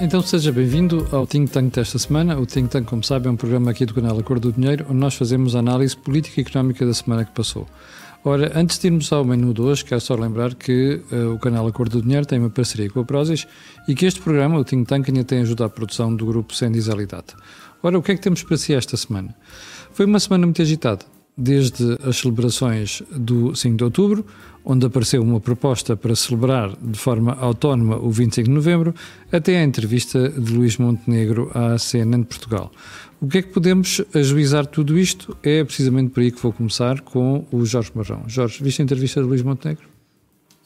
[0.00, 2.36] Então seja bem-vindo ao Think Tank desta semana.
[2.38, 4.98] O Think Tank, como sabe, é um programa aqui do canal Acordo do Dinheiro, onde
[4.98, 7.66] nós fazemos a análise política e económica da semana que passou.
[8.24, 11.66] Ora, antes de irmos ao menu de hoje, quero só lembrar que uh, o canal
[11.68, 13.46] Acordo do Dinheiro tem uma parceria com a Prozis
[13.86, 16.86] e que este programa, o Think Tank, ainda tem ajudado à produção do grupo Sendis
[16.86, 17.36] Data.
[17.80, 19.34] Ora, o que é que temos para si esta semana?
[19.92, 21.04] Foi uma semana muito agitada
[21.36, 24.24] desde as celebrações do 5 de outubro,
[24.64, 28.94] onde apareceu uma proposta para celebrar de forma autónoma o 25 de novembro,
[29.30, 32.70] até a entrevista de Luís Montenegro à CNN de Portugal.
[33.20, 35.36] O que é que podemos ajuizar tudo isto?
[35.42, 38.22] É precisamente por aí que vou começar com o Jorge Marrão.
[38.26, 39.84] Jorge, viste a entrevista de Luís Montenegro?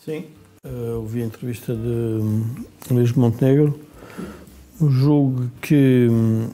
[0.04, 0.24] Sim,
[0.64, 3.78] uh, ouvi a entrevista de Luís Montenegro.
[4.80, 6.48] Julgo que hum,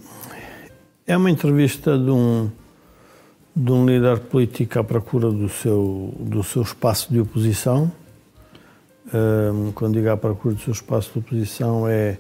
[1.07, 2.51] é uma entrevista de um
[3.57, 7.91] de um líder político à procura do seu, do seu espaço de oposição.
[9.75, 12.19] Quando digo à procura do seu espaço de oposição, é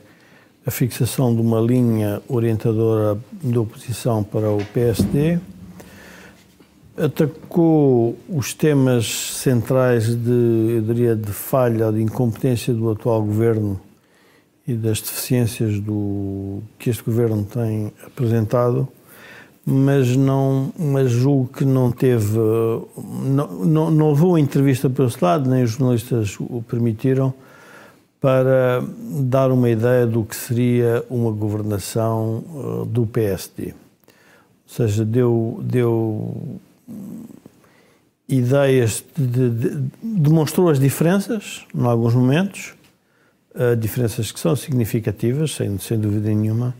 [0.64, 5.40] a fixação de uma linha orientadora de oposição para o PSD.
[6.96, 13.80] Atacou os temas centrais de, eu diria, de falha de incompetência do atual governo
[14.66, 18.88] e das deficiências do, que este governo tem apresentado
[19.66, 22.38] mas não mas julgo que não teve
[23.24, 27.32] não, não, não levou a entrevista para esse lado nem os jornalistas o permitiram
[28.20, 28.82] para
[29.20, 33.72] dar uma ideia do que seria uma governação uh, do PSD ou
[34.66, 36.60] seja deu deu
[38.28, 42.74] ideias de, de, demonstrou as diferenças em alguns momentos
[43.54, 46.74] uh, diferenças que são significativas sem sem dúvida nenhuma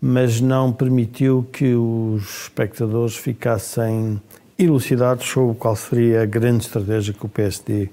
[0.00, 4.20] mas não permitiu que os espectadores ficassem
[4.58, 7.88] elucidados sobre qual seria a grande estratégia que o PSD uh,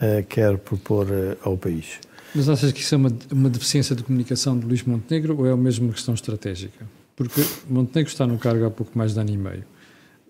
[0.00, 2.00] eh, quer propor uh, ao país.
[2.34, 5.54] Mas achas que isso é uma, uma deficiência de comunicação de Luís Montenegro ou é
[5.54, 6.84] mesmo uma questão estratégica?
[7.14, 9.64] Porque Montenegro está no cargo há pouco mais de ano e meio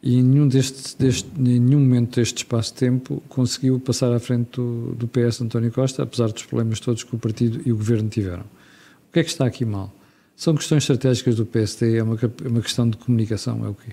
[0.04, 5.08] e em nenhum, deste, deste, nenhum momento deste espaço-tempo conseguiu passar à frente do, do
[5.08, 8.42] PS António Costa, apesar dos problemas todos que o partido e o governo tiveram.
[8.42, 9.90] O que é que está aqui mal?
[10.36, 13.92] São questões estratégicas do PSD, é uma, é uma questão de comunicação, é o quê?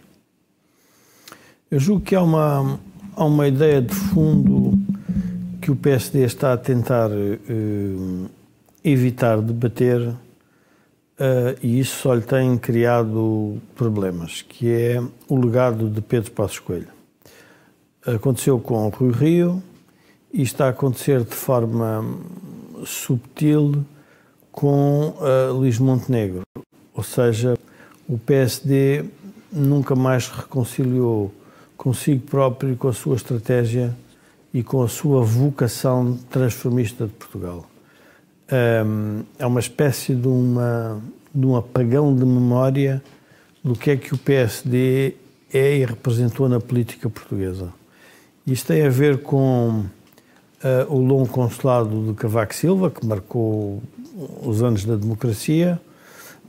[1.69, 2.79] Eu julgo que há uma,
[3.16, 4.78] há uma ideia de fundo
[5.62, 8.29] que o PSD está a tentar uh,
[8.84, 10.18] evitar debater uh,
[11.62, 16.90] e isso só lhe tem criado problemas, que é o legado de Pedro Passos Coelho.
[18.03, 19.63] Aconteceu com o Rui Rio
[20.34, 22.03] e está a acontecer de forma
[22.84, 23.85] subtil
[24.52, 26.42] com uh, Luís Montenegro.
[26.94, 27.58] Ou seja,
[28.08, 29.06] o PSD
[29.52, 31.34] nunca mais reconciliou
[31.78, 33.96] consigo próprio, com a sua estratégia
[34.54, 37.66] e com a sua vocação transformista de Portugal.
[38.86, 41.02] Um, é uma espécie de, uma,
[41.34, 43.02] de um apagão de memória
[43.64, 45.16] do que é que o PSD
[45.54, 47.74] é e representou na política portuguesa.
[48.46, 49.86] Isto tem a ver com
[50.64, 53.82] uh, o longo consulado de Cavaco Silva, que marcou
[54.44, 55.80] os anos da democracia,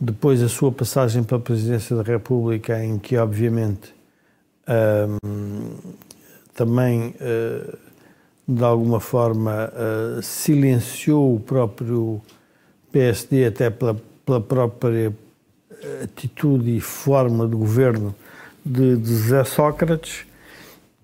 [0.00, 3.94] depois a sua passagem para a presidência da República, em que, obviamente,
[6.54, 7.78] também, uh,
[8.46, 12.20] de alguma forma, uh, silenciou o próprio
[12.90, 15.12] PSD, até pela, pela própria
[16.02, 18.14] atitude e forma de governo
[18.64, 20.24] de, de José Sócrates.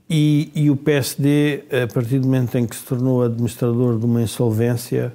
[0.08, 4.22] E, e, o PSD, a partir do momento em que se tornou administrador de uma
[4.22, 5.12] insolvência,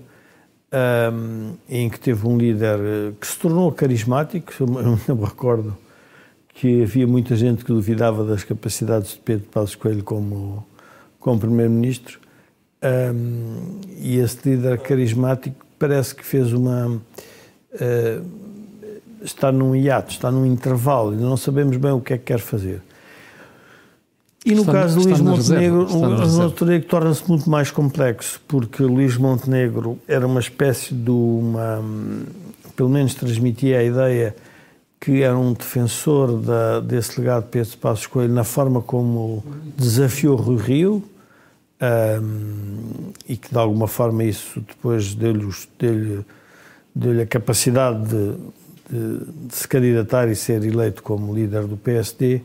[0.73, 4.51] um, em que teve um líder eh, que se tornou carismático.
[5.07, 5.77] Eu me recordo
[6.53, 10.65] que havia muita gente que duvidava das capacidades de Pedro Passos Coelho como,
[11.19, 12.19] como Primeiro-Ministro.
[12.83, 16.87] Um, e esse líder carismático parece que fez uma.
[16.87, 18.43] Uh,
[19.23, 22.39] está num hiato, está num intervalo, e não sabemos bem o que é que quer
[22.39, 22.81] fazer.
[24.45, 29.15] E no está, caso de Luís Montenegro, o Montenegro torna-se muito mais complexo, porque Luís
[29.17, 31.81] Montenegro era uma espécie de uma.
[32.75, 34.35] pelo menos transmitia a ideia
[34.99, 39.43] que era um defensor da, desse legado de Pedro Passos Coelho na forma como
[39.77, 41.03] desafiou Rui Rio
[42.21, 45.45] um, e que de alguma forma isso depois deu-lhe
[45.77, 46.25] deu
[46.95, 48.35] deu a capacidade de,
[48.89, 52.41] de, de se candidatar e ser eleito como líder do PSD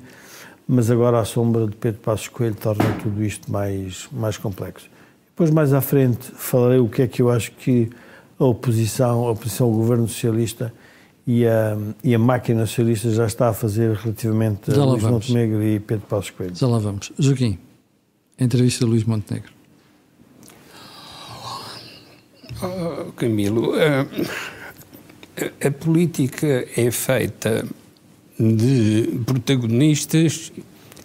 [0.69, 4.91] mas agora a sombra de Pedro Passos Coelho torna tudo isto mais, mais complexo.
[5.29, 7.88] Depois, mais à frente, falarei o que é que eu acho que
[8.38, 10.73] a oposição, a oposição ao governo socialista
[11.26, 15.29] e a, e a máquina socialista já está a fazer relativamente já a Luís vamos.
[15.29, 16.55] Montenegro e Pedro Passos Coelho.
[16.55, 17.12] Já lá vamos.
[17.19, 17.59] Joaquim,
[18.38, 19.50] entrevista de Luís Montenegro.
[22.61, 24.26] Oh, Camilo, uh,
[25.62, 27.65] A, a política é feita
[28.38, 30.52] de protagonistas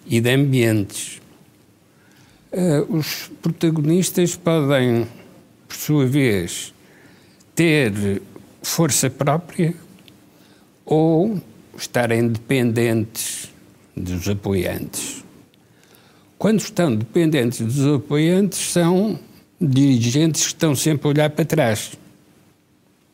[0.05, 1.21] e de ambientes.
[2.51, 5.07] Uh, os protagonistas podem,
[5.67, 6.73] por sua vez,
[7.55, 8.21] ter
[8.61, 9.73] força própria
[10.85, 11.41] ou
[11.77, 13.49] estarem dependentes
[13.95, 15.23] dos apoiantes.
[16.37, 19.19] Quando estão dependentes dos apoiantes, são
[19.59, 21.93] dirigentes que estão sempre a olhar para trás,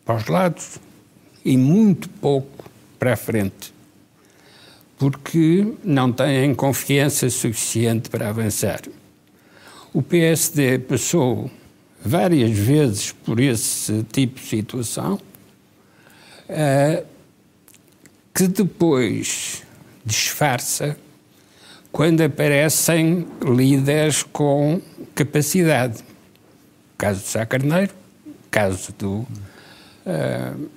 [0.04, 0.80] para os lados
[1.46, 2.66] e muito pouco
[2.98, 3.74] para a frente,
[5.00, 8.82] porque não têm confiança suficiente para avançar.
[9.94, 11.50] O PSD passou
[12.04, 15.20] várias vezes por esse tipo de situação,
[16.50, 17.06] uh,
[18.36, 19.64] que depois
[20.06, 20.98] disfarça
[21.94, 24.82] quando aparecem líderes com
[25.16, 26.04] capacidade.
[26.98, 27.94] Caso do Sá Carneiro,
[28.52, 30.70] caso do uh,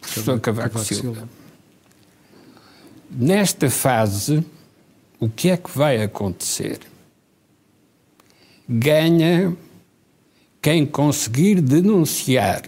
[0.00, 1.39] professor Cavaco Silva.
[3.12, 4.44] Nesta fase,
[5.18, 6.78] o que é que vai acontecer?
[8.68, 9.56] Ganha
[10.62, 12.62] quem conseguir denunciar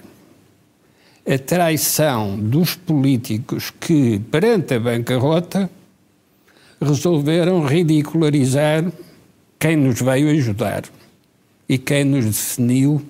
[1.25, 5.71] a traição dos políticos que, perante a bancarrota,
[6.81, 8.91] resolveram ridicularizar
[9.61, 10.83] quem nos veio ajudar
[11.69, 13.01] e quem nos definiu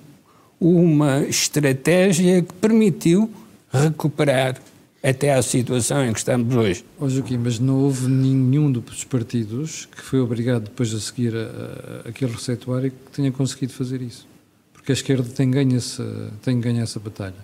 [0.59, 3.27] uma estratégia que permitiu
[3.71, 4.55] recuperar
[5.03, 6.85] até à situação em que estamos hoje.
[6.97, 12.05] Oh, Joaquim, mas não houve nenhum dos partidos que foi obrigado depois a seguir a,
[12.05, 14.25] a, aquele receituário que tenha conseguido fazer isso.
[14.71, 17.35] Porque a esquerda tem ganho, essa, tem ganho essa batalha,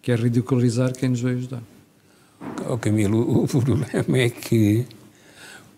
[0.00, 1.62] que é ridicularizar quem nos veio ajudar.
[2.68, 4.86] Oh, Camilo, o problema é que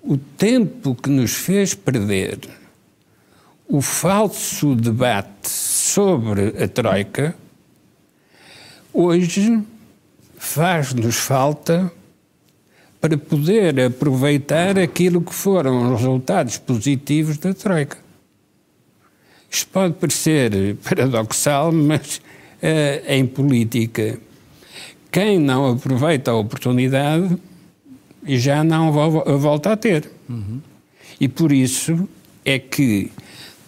[0.03, 2.39] o tempo que nos fez perder
[3.67, 7.35] o falso debate sobre a Troika,
[8.93, 9.63] hoje
[10.45, 11.91] faz-nos falta
[13.01, 17.99] para poder aproveitar aquilo que foram os resultados positivos da Troika.
[19.51, 24.19] Isto pode parecer paradoxal, mas uh, em política,
[25.13, 27.37] quem não aproveita a oportunidade
[28.27, 30.11] já não volta a ter.
[30.29, 30.61] Uhum.
[31.21, 32.09] E por isso
[32.45, 33.13] é que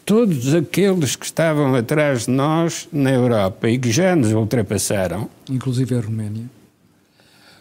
[0.05, 5.95] todos aqueles que estavam atrás de nós na Europa e que já nos ultrapassaram, inclusive
[5.95, 6.56] a Roménia,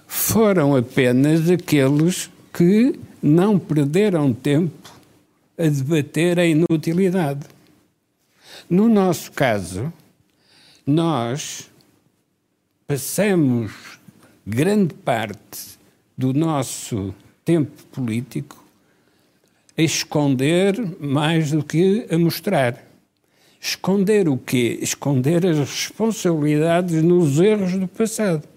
[0.07, 4.91] foram apenas aqueles que não perderam tempo
[5.57, 7.47] a debater a inutilidade.
[8.69, 9.91] No nosso caso,
[10.85, 11.69] nós
[12.87, 13.99] passamos
[14.45, 15.79] grande parte
[16.17, 17.13] do nosso
[17.43, 18.63] tempo político
[19.77, 22.81] a esconder mais do que a mostrar.
[23.59, 24.77] Esconder o quê?
[24.81, 28.47] Esconder as responsabilidades nos erros do passado.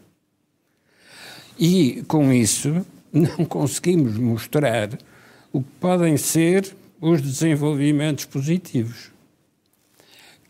[1.58, 4.90] E, com isso, não conseguimos mostrar
[5.52, 9.10] o que podem ser os desenvolvimentos positivos.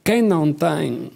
[0.04, 1.10] Quem não tem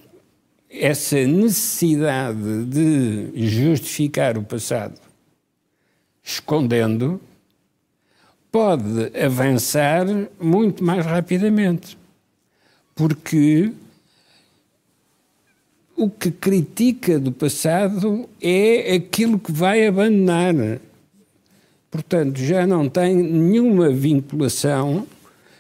[0.71, 4.99] essa necessidade de justificar o passado
[6.25, 7.21] escondendo,
[8.51, 10.07] pode avançar
[10.41, 11.99] muito mais rapidamente.
[12.95, 13.73] Porque
[16.03, 20.81] o que critica do passado é aquilo que vai abandonar.
[21.89, 25.07] Portanto, já não tem nenhuma vinculação,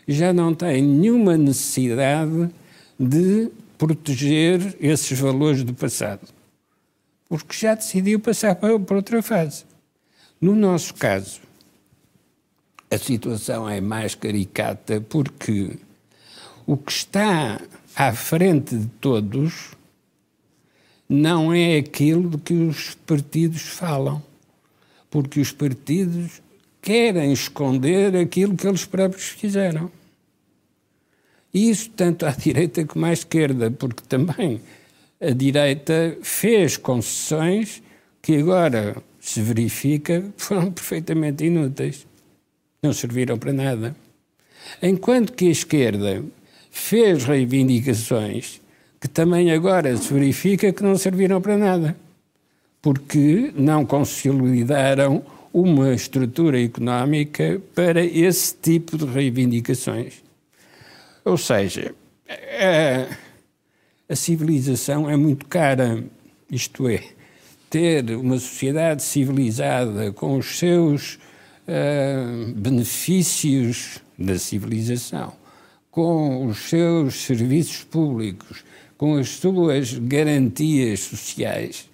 [0.09, 2.51] já não tem nenhuma necessidade
[2.99, 6.27] de proteger esses valores do passado.
[7.29, 9.65] Porque já decidiu passar para outra fase.
[10.41, 11.41] No nosso caso,
[12.91, 15.79] a situação é mais caricata porque
[16.67, 17.61] o que está
[17.95, 19.71] à frente de todos
[21.09, 24.23] não é aquilo de que os partidos falam,
[25.11, 26.41] porque os partidos
[26.81, 29.91] querem esconder aquilo que eles próprios fizeram.
[31.53, 34.61] Isso tanto à direita como à esquerda, porque também
[35.21, 37.83] a direita fez concessões
[38.23, 42.07] que agora se verifica, foram perfeitamente inúteis.
[42.83, 43.97] Não serviram para nada.
[44.83, 46.25] Enquanto que a esquerda
[46.71, 48.62] fez reivindicações
[49.03, 51.97] que também agora se verifica que não serviram para nada,
[52.81, 60.23] porque não consolidaram uma estrutura económica para esse tipo de reivindicações.
[61.25, 61.93] Ou seja,
[62.29, 66.05] a, a civilização é muito cara,
[66.49, 67.03] isto é,
[67.69, 71.19] ter uma sociedade civilizada com os seus
[71.67, 75.33] uh, benefícios da civilização,
[75.91, 78.63] com os seus serviços públicos,
[79.03, 81.91] com as suas garantias sociais,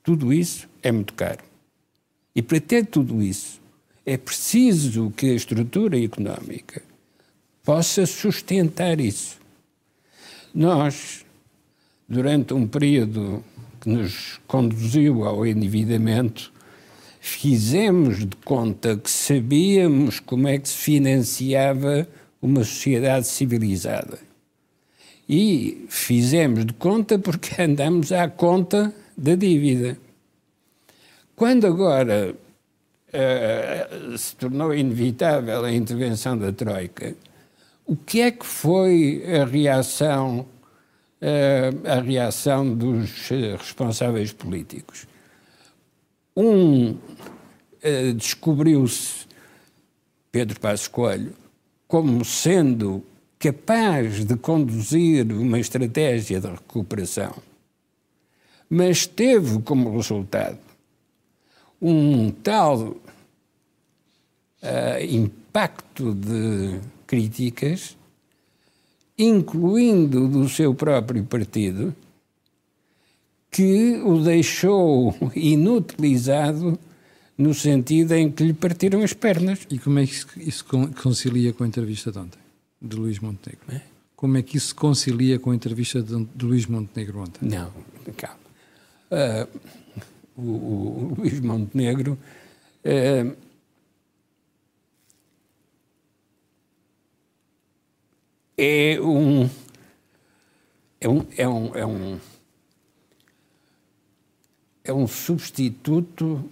[0.00, 1.42] tudo isso é muito caro.
[2.36, 3.60] E para ter tudo isso,
[4.06, 6.80] é preciso que a estrutura económica
[7.64, 9.40] possa sustentar isso.
[10.54, 11.26] Nós,
[12.08, 13.42] durante um período
[13.80, 16.52] que nos conduziu ao endividamento,
[17.18, 22.06] fizemos de conta que sabíamos como é que se financiava
[22.40, 24.30] uma sociedade civilizada.
[25.28, 29.96] E fizemos de conta porque andamos à conta da dívida.
[31.36, 37.14] Quando agora uh, se tornou inevitável a intervenção da Troika,
[37.86, 40.46] o que é que foi a reação,
[41.20, 45.06] uh, a reação dos responsáveis políticos?
[46.36, 49.26] Um uh, descobriu-se
[50.30, 51.34] Pedro Passos Coelho
[51.86, 53.04] como sendo
[53.42, 57.34] capaz de conduzir uma estratégia de recuperação,
[58.70, 60.60] mas teve como resultado
[61.80, 62.78] um tal
[64.62, 67.96] uh, impacto de críticas,
[69.18, 71.92] incluindo do seu próprio partido,
[73.50, 76.78] que o deixou inutilizado
[77.36, 79.66] no sentido em que lhe partiram as pernas.
[79.68, 80.64] E como é que isso
[81.02, 82.41] concilia com a entrevista de ontem,
[82.82, 83.64] de Luís Montenegro?
[83.68, 83.80] É?
[84.16, 87.48] Como é que isso concilia com a entrevista de, de Luís Montenegro ontem?
[87.48, 87.72] Não,
[88.16, 88.40] calma.
[89.10, 89.60] Uh,
[90.36, 93.36] o, o, Luís Montenegro uh,
[98.56, 99.50] é um
[101.00, 102.20] é um, é um, é um,
[104.84, 106.48] é um substituto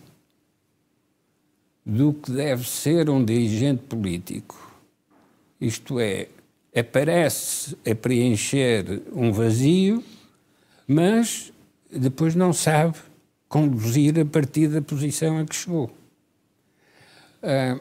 [1.86, 4.69] do que deve ser um dirigente político.
[5.60, 6.28] Isto é,
[6.74, 10.02] aparece a preencher um vazio,
[10.86, 11.52] mas
[11.90, 12.96] depois não sabe
[13.48, 15.90] conduzir a partir da posição a que chegou.
[17.42, 17.78] Ah,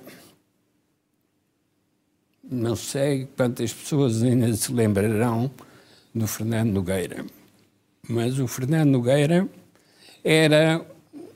[2.44, 5.52] não sei quantas pessoas ainda se lembrarão
[6.14, 7.26] do Fernando Nogueira,
[8.08, 9.48] mas o Fernando Nogueira
[10.24, 10.84] era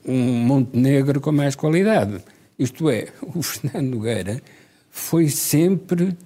[0.04, 2.22] um Montenegro com mais qualidade
[2.58, 4.42] isto é, o Fernando Nogueira
[4.90, 6.16] foi sempre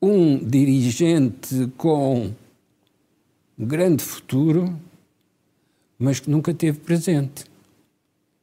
[0.00, 2.32] um dirigente com
[3.58, 4.78] grande futuro,
[5.98, 7.44] mas que nunca teve presente.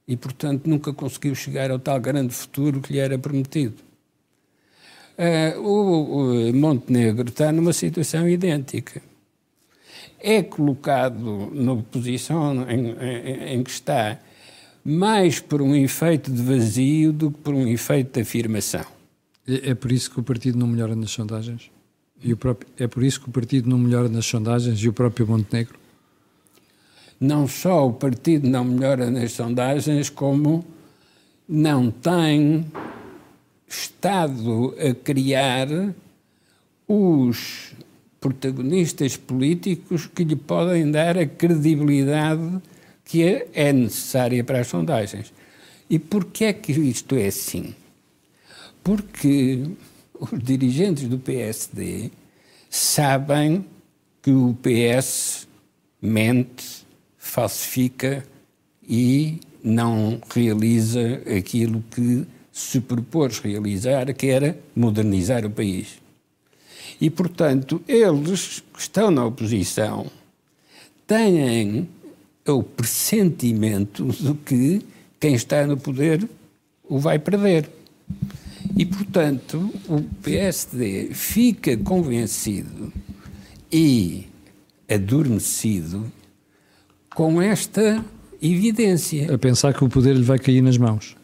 [0.08, 3.76] E, portanto, nunca conseguiu chegar ao tal grande futuro que lhe era prometido.
[5.18, 9.02] Uh, o, o Montenegro está numa situação idêntica.
[10.20, 14.20] É colocado na posição em, em, em que está
[14.84, 18.95] mais por um efeito de vazio do que por um efeito de afirmação.
[19.48, 21.72] É, é por isso que o partido não melhora nas sondagens?
[22.24, 24.94] E o próprio, é por isso que o partido não melhora nas sondagens e o
[24.94, 25.78] próprio Montenegro?
[27.20, 30.66] Não só o partido não melhora nas sondagens, como
[31.48, 32.66] não tem
[33.68, 35.68] estado a criar
[36.88, 37.74] os
[38.20, 42.62] protagonistas políticos que lhe podem dar a credibilidade
[43.04, 43.24] que
[43.54, 45.32] é, necessária para as sondagens.
[45.90, 47.76] E porquê é que isto é assim?
[48.86, 49.64] Porque
[50.14, 52.12] os dirigentes do PSD
[52.70, 53.66] sabem
[54.22, 55.48] que o PS
[56.00, 56.86] mente,
[57.18, 58.24] falsifica
[58.88, 66.00] e não realiza aquilo que se propôs realizar, que era modernizar o país.
[67.02, 70.06] E, portanto, eles que estão na oposição
[71.08, 71.90] têm
[72.48, 74.86] o pressentimento de que
[75.20, 76.30] quem está no poder
[76.84, 77.68] o vai perder.
[78.76, 82.92] E, portanto, o PSD fica convencido
[83.72, 84.28] e
[84.90, 86.12] adormecido
[87.14, 88.04] com esta
[88.42, 89.34] evidência.
[89.34, 91.16] A pensar que o poder lhe vai cair nas mãos.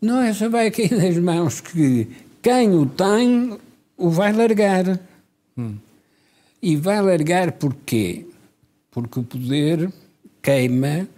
[0.00, 2.06] Não é só vai cair nas mãos, que
[2.40, 3.58] quem o tem
[3.96, 5.00] o vai largar.
[5.58, 5.76] Hum.
[6.62, 8.26] E vai largar porquê?
[8.90, 9.90] Porque o poder
[10.40, 11.08] queima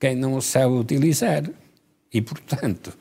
[0.00, 1.44] quem não o sabe utilizar.
[2.12, 2.96] E, portanto,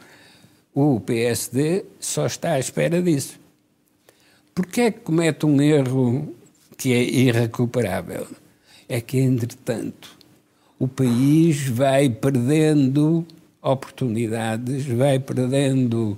[0.80, 3.40] o PSD só está à espera disso.
[4.54, 6.36] Porquê é que comete um erro
[6.78, 8.28] que é irrecuperável?
[8.88, 10.16] É que, entretanto,
[10.78, 13.26] o país vai perdendo
[13.60, 16.16] oportunidades, vai perdendo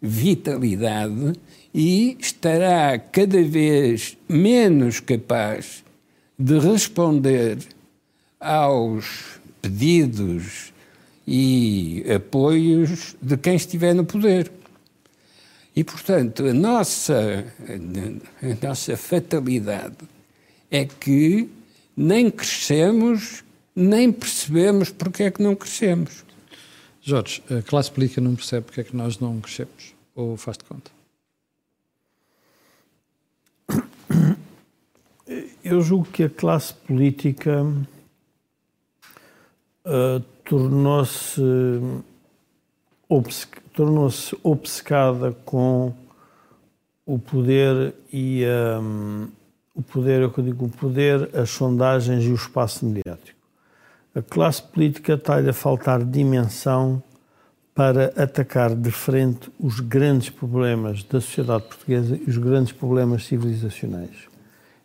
[0.00, 1.32] vitalidade
[1.74, 5.82] e estará cada vez menos capaz
[6.38, 7.58] de responder
[8.38, 10.72] aos pedidos
[11.30, 14.50] e apoios de quem estiver no poder.
[15.76, 17.44] E, portanto, a nossa,
[18.42, 19.98] a nossa fatalidade
[20.70, 21.50] é que
[21.94, 23.44] nem crescemos,
[23.76, 26.24] nem percebemos porque é que não crescemos.
[27.02, 29.94] Jorge, a classe política não percebe porque é que nós não crescemos?
[30.14, 30.90] Ou faz de conta?
[35.62, 37.62] Eu julgo que a classe política
[39.84, 41.40] uh, tornou-se
[43.08, 44.08] obce tornou
[44.42, 45.92] obcecada com
[47.06, 48.44] o poder e
[48.80, 49.28] um,
[49.72, 53.38] o poder, eu digo, o poder, as sondagens e o espaço mediático.
[54.12, 57.00] A classe política está-lhe a faltar dimensão
[57.72, 64.26] para atacar de frente os grandes problemas da sociedade portuguesa e os grandes problemas civilizacionais.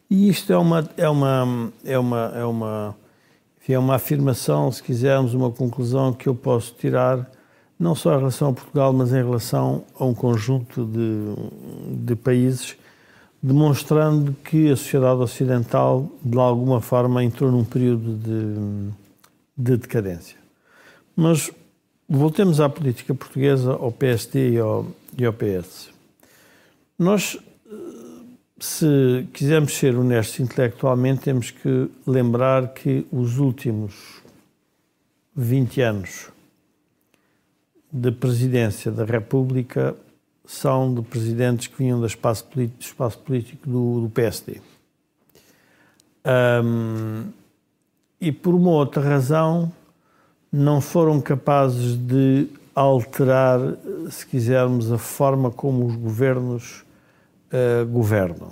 [0.08, 2.96] E isto é uma é uma é uma é uma
[3.72, 7.30] é uma afirmação, se quisermos, uma conclusão que eu posso tirar
[7.80, 12.76] não só em relação a Portugal, mas em relação a um conjunto de, de países,
[13.42, 18.92] demonstrando que a sociedade ocidental, de alguma forma, entrou num período de,
[19.58, 20.38] de decadência.
[21.16, 21.52] Mas
[22.08, 25.90] voltemos à política portuguesa, ao PSD e ao, e ao PS.
[26.98, 27.38] Nós,
[28.64, 34.24] se quisermos ser honestos intelectualmente, temos que lembrar que os últimos
[35.36, 36.30] 20 anos
[37.92, 39.94] de presidência da República
[40.46, 42.48] são de presidentes que vinham do espaço
[42.80, 44.62] espaço político do, do PSD.
[46.64, 47.26] Um,
[48.22, 49.70] e por uma outra razão
[50.50, 53.60] não foram capazes de alterar,
[54.10, 56.86] se quisermos, a forma como os governos
[57.54, 58.52] uh, governam.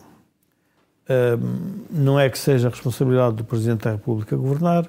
[1.10, 4.88] Um, não é que seja a responsabilidade do Presidente da República governar,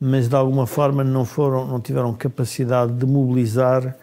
[0.00, 3.96] mas de alguma forma não foram, não tiveram capacidade de mobilizar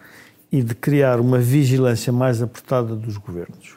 [0.52, 3.76] e de criar uma vigilância mais apertada dos governos.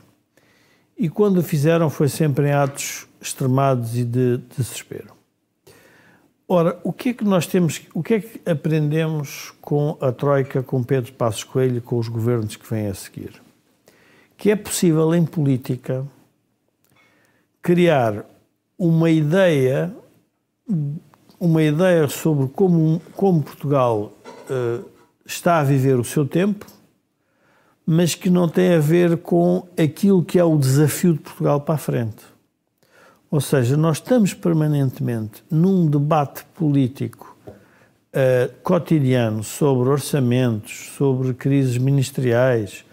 [0.97, 5.13] E quando o fizeram foi sempre em atos extremados e de, de desespero.
[6.47, 10.61] Ora, o que é que nós temos, o que é que aprendemos com a Troika,
[10.61, 13.42] com Pedro Passos Coelho, com os governos que vêm a seguir?
[14.43, 16.05] Que é possível em política
[17.61, 18.25] criar
[18.77, 19.95] uma ideia
[21.39, 24.11] uma ideia sobre como, como Portugal
[24.49, 24.83] uh,
[25.25, 26.65] está a viver o seu tempo,
[27.85, 31.75] mas que não tem a ver com aquilo que é o desafio de Portugal para
[31.75, 32.25] a frente.
[33.31, 42.83] Ou seja, nós estamos permanentemente num debate político uh, cotidiano sobre orçamentos, sobre crises ministeriais,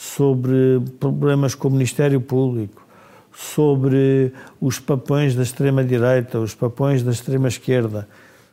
[0.00, 2.82] sobre problemas com o Ministério Público,
[3.30, 8.08] sobre os papões da extrema-direita, os papões da extrema-esquerda.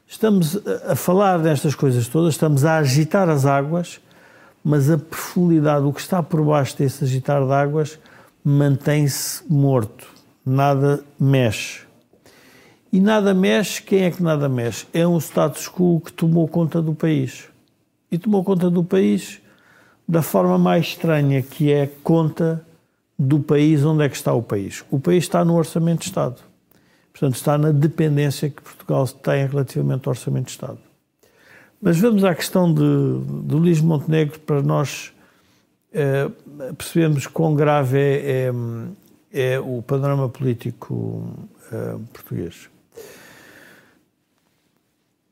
[0.05, 4.01] Estamos a falar destas coisas todas, estamos a agitar as águas,
[4.61, 7.97] mas a profundidade, o que está por baixo desse agitar de águas,
[8.43, 10.05] mantém-se morto,
[10.45, 11.83] nada mexe.
[12.91, 14.85] E nada mexe, quem é que nada mexe?
[14.93, 17.45] É um status quo que tomou conta do país.
[18.11, 19.39] E tomou conta do país
[20.07, 22.65] da forma mais estranha, que é conta
[23.19, 24.85] do país, onde é que está o país?
[24.89, 26.41] O país está no Orçamento de Estado.
[27.11, 30.77] Portanto, está na dependência que Portugal tem relativamente ao Orçamento de Estado.
[31.81, 32.83] Mas vamos à questão de,
[33.43, 35.11] de Luís Montenegro para nós
[35.91, 36.29] é,
[36.77, 38.51] percebermos quão grave é,
[39.31, 41.27] é, é o panorama político
[41.71, 42.69] é, português.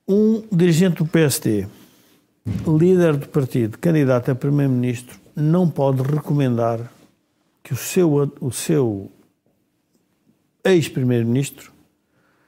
[0.07, 1.67] Um dirigente do PSD,
[2.67, 6.91] líder do partido, candidato a primeiro-ministro, não pode recomendar
[7.63, 9.11] que o seu, o seu
[10.63, 11.71] ex-primeiro-ministro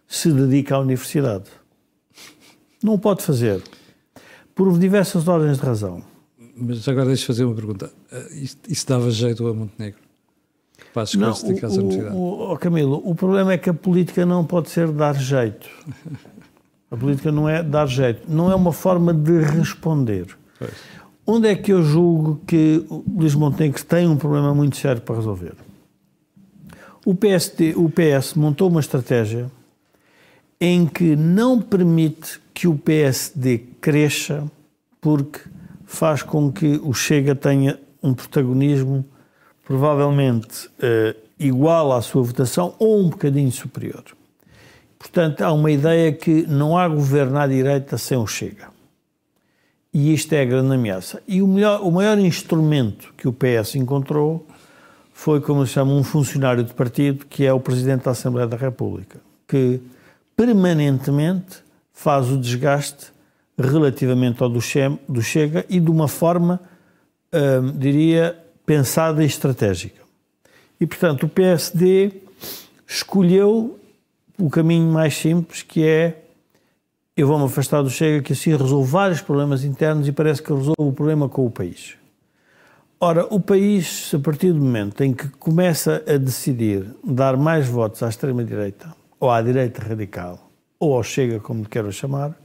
[0.07, 1.45] se dedica à universidade.
[2.83, 3.61] Não o pode fazer,
[4.53, 6.03] por diversas ordens de razão.
[6.55, 7.91] Mas agora deixa fazer uma pergunta.
[8.11, 9.99] Eh, isso, dava jeito a Montenegro?
[11.17, 12.15] Não, que se à universidade?
[12.15, 15.67] O, o, Camilo, o problema é que a política não pode ser dar jeito.
[16.89, 18.21] A política não é dar jeito.
[18.27, 20.27] Não é uma forma de responder.
[20.57, 20.71] Pois.
[21.25, 25.15] Onde é que eu julgo que o Luís Montenegro tem um problema muito sério para
[25.15, 25.53] resolver?
[27.05, 29.51] O, o PS montou uma estratégia
[30.59, 34.49] em que não permite que o PSD cresça
[35.01, 35.41] porque
[35.85, 39.05] faz com que o Chega tenha um protagonismo
[39.65, 44.03] provavelmente eh, igual à sua votação ou um bocadinho superior.
[44.97, 48.69] Portanto, há uma ideia que não há governo à direita sem o Chega.
[49.93, 51.21] E isto é a grande ameaça.
[51.27, 54.45] E o, melhor, o maior instrumento que o PS encontrou
[55.13, 58.57] foi, como se chama, um funcionário de partido, que é o Presidente da Assembleia da
[58.57, 59.81] República, que
[60.35, 63.07] permanentemente faz o desgaste
[63.57, 64.59] relativamente ao do,
[65.09, 66.61] do Chega e de uma forma,
[67.33, 70.03] hum, diria, pensada e estratégica.
[70.79, 72.11] E, portanto, o PSD
[72.85, 73.76] escolheu
[74.39, 76.23] o caminho mais simples, que é
[77.15, 80.75] eu vou-me afastar do Chega, que assim resolve vários problemas internos e parece que resolve
[80.77, 81.95] o problema com o país.
[82.99, 88.03] Ora, o país, a partir do momento em que começa a decidir dar mais votos
[88.03, 92.35] à extrema-direita, ou à direita radical, ou ao Chega, como quero chamar,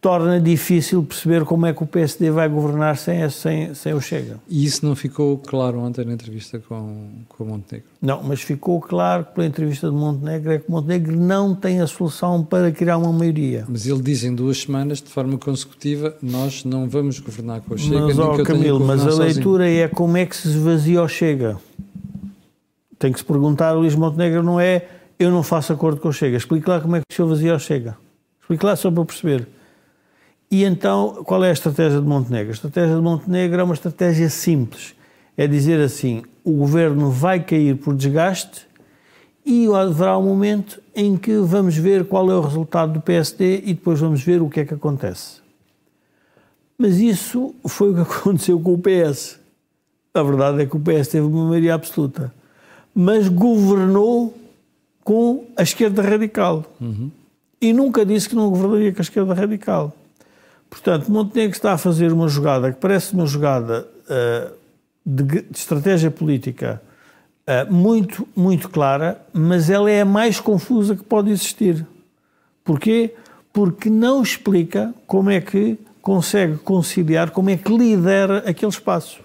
[0.00, 4.38] torna difícil perceber como é que o PSD vai governar sem, sem, sem o Chega.
[4.48, 7.88] E isso não ficou claro ontem na entrevista com, com o Montenegro?
[8.00, 12.44] Não, mas ficou claro pela entrevista de Montenegro é que Montenegro não tem a solução
[12.44, 13.64] para criar uma maioria.
[13.68, 17.78] Mas ele diz em duas semanas, de forma consecutiva, nós não vamos governar com o
[17.78, 18.00] Chega.
[18.00, 19.82] Mas, ó, Camilo, mas a leitura sozinho.
[19.82, 21.56] é como é que se esvazia o Chega.
[22.98, 24.86] Tem que se perguntar, Luís Montenegro não é
[25.18, 26.36] eu não faço acordo com o Chega.
[26.36, 27.96] Explique lá como é que se esvazia o Chega.
[28.40, 29.57] Explique lá só para perceber.
[30.50, 32.50] E então, qual é a estratégia de Montenegro?
[32.50, 34.94] A estratégia de Montenegro é uma estratégia simples.
[35.36, 38.66] É dizer assim: o governo vai cair por desgaste
[39.44, 43.74] e haverá um momento em que vamos ver qual é o resultado do PSD e
[43.74, 45.40] depois vamos ver o que é que acontece.
[46.76, 49.38] Mas isso foi o que aconteceu com o PS.
[50.14, 52.32] A verdade é que o PS teve uma maioria absoluta,
[52.94, 54.36] mas governou
[55.04, 56.64] com a esquerda radical.
[56.80, 57.10] Uhum.
[57.60, 59.94] E nunca disse que não governaria com a esquerda radical.
[60.70, 64.54] Portanto, Montenegro está a fazer uma jogada que parece uma jogada uh,
[65.04, 66.80] de, de, estratégia política
[67.46, 71.86] uh, muito, muito clara, mas ela é a mais confusa que pode existir.
[72.62, 73.14] Porquê?
[73.52, 79.20] Porque não explica como é que consegue conciliar, como é que lidera aquele espaço.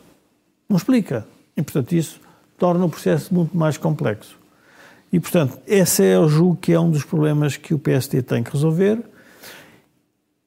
[0.67, 1.25] Não explica.
[1.55, 2.19] E, portanto, isso
[2.57, 4.37] torna o processo muito mais complexo.
[5.11, 8.41] E, portanto, esse é, eu julgo, que é um dos problemas que o PSD tem
[8.41, 9.03] que resolver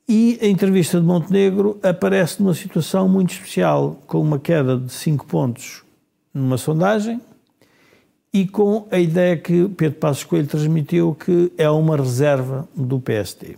[0.09, 5.27] e a entrevista de Montenegro aparece numa situação muito especial, com uma queda de 5
[5.27, 5.83] pontos
[6.33, 7.21] numa sondagem
[8.33, 13.57] e com a ideia que Pedro Passos Coelho transmitiu que é uma reserva do PSD.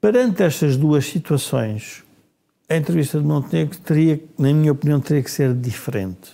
[0.00, 2.02] Perante estas duas situações,
[2.68, 6.32] a entrevista de Montenegro teria, na minha opinião, teria que ser diferente.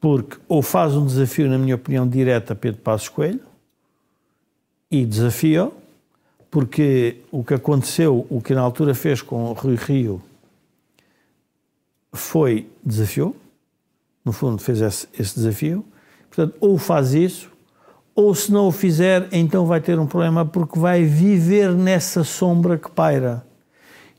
[0.00, 3.40] Porque ou faz um desafio, na minha opinião, direto a Pedro Passos Coelho
[4.90, 5.70] e desafia
[6.52, 10.20] porque o que aconteceu, o que na altura fez com o Rui Rio,
[12.12, 13.34] foi desafiou,
[14.22, 15.82] no fundo fez esse, esse, desafio.
[16.28, 17.50] Portanto, ou faz isso,
[18.14, 22.76] ou se não o fizer, então vai ter um problema porque vai viver nessa sombra
[22.76, 23.42] que paira.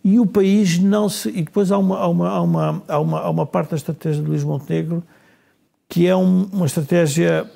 [0.03, 1.29] E o país não se.
[1.29, 4.23] E depois há uma, há uma, há uma, há uma, há uma parte da estratégia
[4.23, 5.03] de Luís Montenegro
[5.87, 7.47] que é um, uma estratégia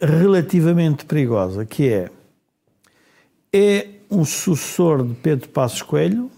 [0.00, 2.10] relativamente perigosa, que é
[3.52, 6.30] é um sucessor de Pedro Passos Coelho,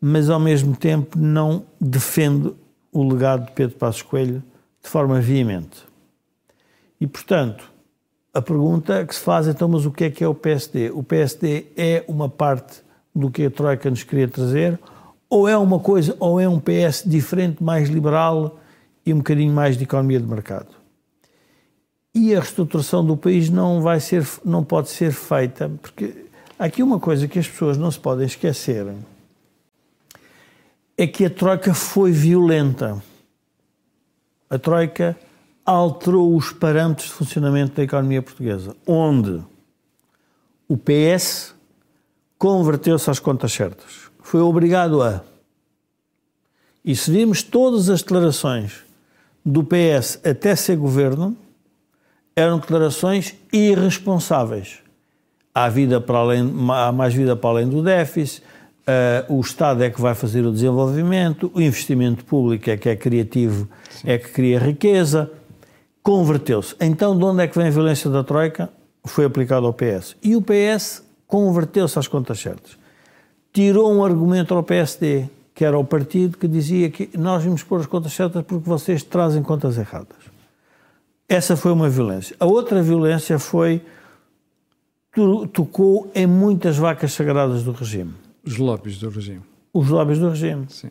[0.00, 2.52] mas ao mesmo tempo não defende
[2.92, 4.42] o legado de Pedro Passos Coelho
[4.82, 5.84] de forma veemente.
[7.00, 7.70] E, portanto,
[8.34, 10.90] a pergunta que se faz então, mas o que é que é o PSD?
[10.90, 12.82] O PSD é uma parte
[13.14, 14.78] do que a Troika nos queria trazer,
[15.28, 18.58] ou é uma coisa, ou é um PS diferente, mais liberal
[19.04, 20.68] e um bocadinho mais de economia de mercado?
[22.14, 26.21] E a reestruturação do país não vai ser, não pode ser feita, porque
[26.64, 28.94] aqui uma coisa que as pessoas não se podem esquecer
[30.96, 33.02] é que a Troika foi violenta.
[34.48, 35.18] A Troika
[35.66, 39.42] alterou os parâmetros de funcionamento da economia portuguesa, onde
[40.68, 41.52] o PS
[42.38, 44.10] converteu-se às contas certas.
[44.22, 45.24] Foi obrigado a.
[46.84, 48.84] E se vimos todas as declarações
[49.44, 51.36] do PS até ser governo,
[52.36, 54.82] eram declarações irresponsáveis
[55.54, 58.42] há, vida para além, há mais vida para além do déficit,
[58.82, 62.96] uh, o Estado é que vai fazer o desenvolvimento, o investimento público é que é
[62.96, 64.10] criativo, Sim.
[64.10, 65.30] é que cria riqueza.
[66.02, 66.74] Converteu-se.
[66.80, 68.68] Então, de onde é que vem a violência da Troika?
[69.04, 70.16] Foi aplicado ao PS.
[70.22, 72.76] E o PS converteu-se às contas certas.
[73.52, 77.80] Tirou um argumento ao PSD, que era o partido que dizia que nós vimos pôr
[77.80, 80.16] as contas certas porque vocês trazem contas erradas.
[81.28, 82.34] Essa foi uma violência.
[82.40, 83.80] A outra violência foi
[85.52, 88.14] tocou em muitas vacas sagradas do regime.
[88.44, 89.42] Os lobbies do regime.
[89.72, 90.66] Os lobbies do regime.
[90.68, 90.90] Sim.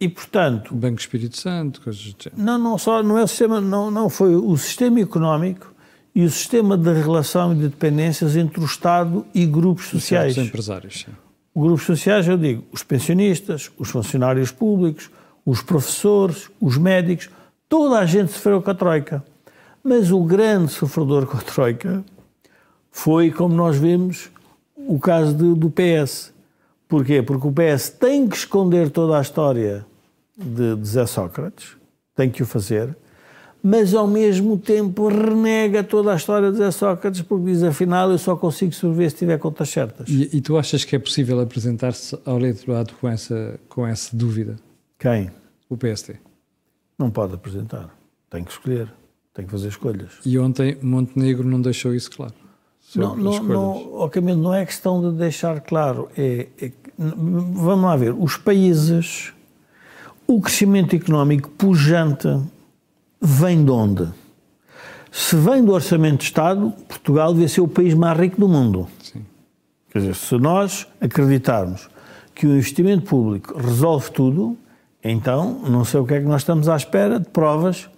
[0.00, 0.72] E portanto.
[0.72, 2.16] O Banco Espírito Santo, coisas do.
[2.36, 5.74] Não, não só, não é o sistema, não, não, foi o sistema económico
[6.14, 10.36] e o sistema de relação e de dependências entre o Estado e grupos sociais.
[10.36, 11.12] Os empresários, sim.
[11.54, 15.10] Grupos sociais, eu digo, os pensionistas, os funcionários públicos,
[15.44, 17.28] os professores, os médicos,
[17.68, 19.22] toda a gente sofreu com a Troika.
[19.82, 22.04] Mas o grande sofredor com a Troika
[22.90, 24.30] foi, como nós vemos,
[24.76, 26.32] o caso de, do PS.
[26.88, 27.22] Porquê?
[27.22, 29.86] Porque o PS tem que esconder toda a história
[30.36, 31.76] de, de Zé Sócrates,
[32.14, 32.96] tem que o fazer,
[33.62, 38.18] mas ao mesmo tempo renega toda a história de Zé Sócrates, porque diz, afinal, eu
[38.18, 40.08] só consigo sobreviver se tiver contas certas.
[40.08, 44.56] E, e tu achas que é possível apresentar-se ao eleitorado com essa, com essa dúvida?
[44.98, 45.30] Quem?
[45.68, 46.16] O PSD.
[46.98, 47.94] Não pode apresentar.
[48.28, 48.92] Tem que escolher.
[49.32, 50.18] Tem que fazer escolhas.
[50.26, 52.34] E ontem Montenegro não deixou isso claro.
[52.94, 56.08] Não, não, não, Camilo, não é questão de deixar claro.
[56.16, 58.12] É, é, vamos lá ver.
[58.12, 59.32] Os países,
[60.26, 62.28] o crescimento económico pujante
[63.20, 64.08] vem de onde?
[65.12, 68.88] Se vem do orçamento de Estado, Portugal devia ser o país mais rico do mundo.
[69.02, 69.24] Sim.
[69.90, 71.88] Quer dizer, se nós acreditarmos
[72.34, 74.56] que o investimento público resolve tudo,
[75.02, 77.88] então não sei o que é que nós estamos à espera de provas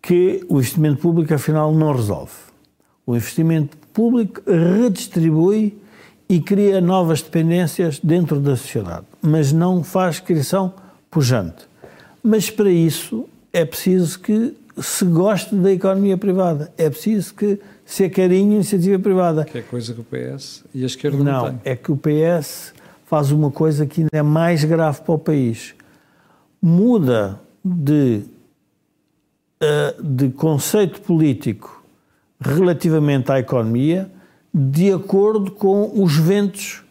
[0.00, 2.32] que o investimento público afinal não resolve.
[3.06, 5.76] O investimento público redistribui
[6.26, 10.72] e cria novas dependências dentro da sociedade, mas não faz criação
[11.10, 11.68] pujante.
[12.22, 16.72] Mas para isso é preciso que se goste da economia privada.
[16.78, 19.44] É preciso que se acarinhe a iniciativa privada.
[19.44, 21.60] Que é coisa que o PS e a esquerda não, não têm.
[21.62, 22.72] é que o PS
[23.04, 25.74] faz uma coisa que ainda é mais grave para o país.
[26.62, 28.22] Muda de,
[29.60, 31.79] eh, de conceito político
[32.40, 34.10] relativamente à economia
[34.52, 36.82] de acordo com os ventos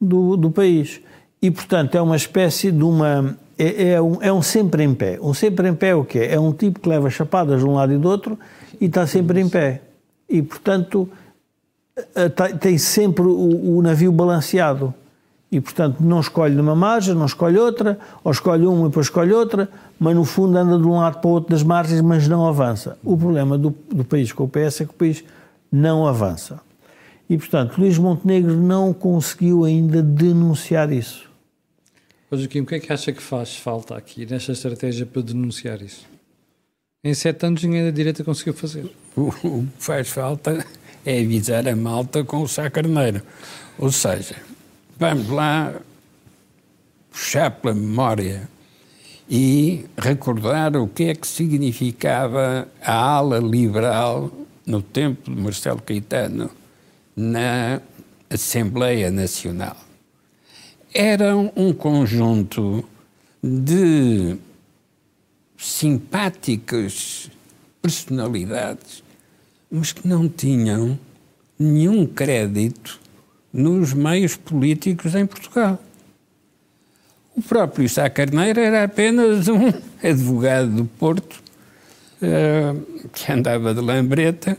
[0.00, 1.00] do, do país.
[1.40, 5.18] E, portanto, é uma espécie de uma é, é, um, é um sempre em pé.
[5.20, 6.28] Um sempre em pé é o quê?
[6.30, 8.38] É um tipo que leva chapadas de um lado e do outro
[8.80, 9.82] e está sempre em pé.
[10.28, 11.08] E, portanto,
[12.60, 14.94] tem sempre o, o navio balanceado.
[15.50, 19.32] E, portanto, não escolhe numa margem, não escolhe outra, ou escolhe uma e depois escolhe
[19.32, 22.46] outra, mas no fundo anda de um lado para o outro das margens, mas não
[22.46, 22.98] avança.
[23.02, 25.24] O problema do, do país com o PS é que o país
[25.72, 26.60] não avança.
[27.30, 31.28] E, portanto, Luís Montenegro não conseguiu ainda denunciar isso.
[32.30, 35.80] Mas Joaquim, o que é que acha que faz falta aqui nesta estratégia para denunciar
[35.80, 36.06] isso?
[37.02, 38.90] Em sete anos ninguém da direita conseguiu fazer.
[39.16, 40.64] O, que faz falta
[41.06, 43.22] é avisar a malta com o sacarneiro.
[43.78, 44.36] Ou seja,
[44.98, 45.74] vamos lá
[47.10, 48.48] puxar pela memória
[49.30, 54.30] e recordar o que é que significava a ala liberal
[54.66, 56.50] no tempo de Marcelo Caetano
[57.14, 57.80] na
[58.28, 59.76] Assembleia Nacional.
[60.92, 62.84] Eram um conjunto
[63.42, 64.36] de
[65.56, 67.30] simpáticas
[67.80, 69.02] personalidades,
[69.70, 70.98] mas que não tinham
[71.58, 72.98] nenhum crédito
[73.58, 75.82] nos meios políticos em Portugal.
[77.36, 81.42] O próprio Sá Carneiro era apenas um advogado do Porto
[82.22, 84.56] uh, que andava de lambreta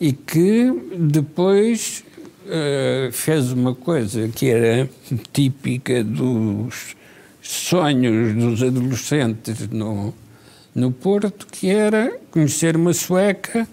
[0.00, 2.04] e que depois
[2.46, 4.90] uh, fez uma coisa que era
[5.32, 6.96] típica dos
[7.40, 10.12] sonhos dos adolescentes no,
[10.74, 13.68] no Porto, que era conhecer uma sueca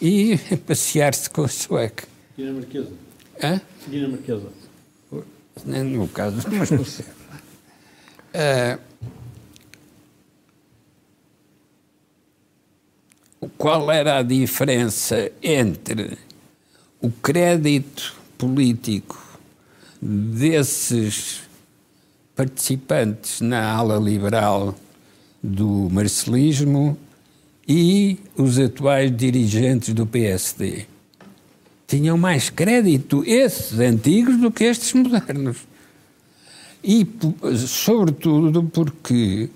[0.00, 2.08] e passear-se com a sueca.
[2.36, 2.92] Dinamarquesa.
[3.42, 3.60] Hã?
[3.88, 4.48] Dinamarquesa.
[5.64, 7.04] No caso, mas sei.
[8.32, 8.78] Uh,
[13.56, 16.16] qual era a diferença entre
[17.00, 19.18] o crédito político
[20.00, 21.42] desses
[22.34, 24.74] participantes na ala liberal
[25.42, 26.96] do marcelismo
[27.66, 30.86] e os atuais dirigentes do PSD.
[31.90, 35.56] Tinham mais crédito esses antigos do que estes modernos.
[36.84, 37.04] E,
[37.66, 39.50] sobretudo, porque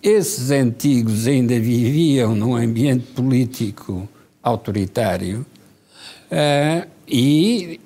[0.00, 4.08] esses antigos ainda viviam num ambiente político
[4.40, 5.44] autoritário
[6.30, 7.80] uh, e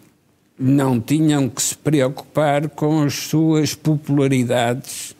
[0.58, 5.16] não tinham que se preocupar com as suas popularidades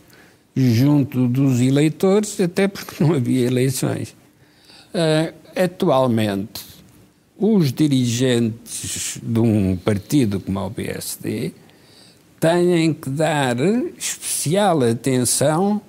[0.55, 4.15] junto dos eleitores, até porque não havia eleições.
[4.93, 6.68] Uh, atualmente,
[7.39, 11.53] os dirigentes de um partido como o PSD
[12.41, 13.57] têm que dar
[13.97, 15.81] especial atenção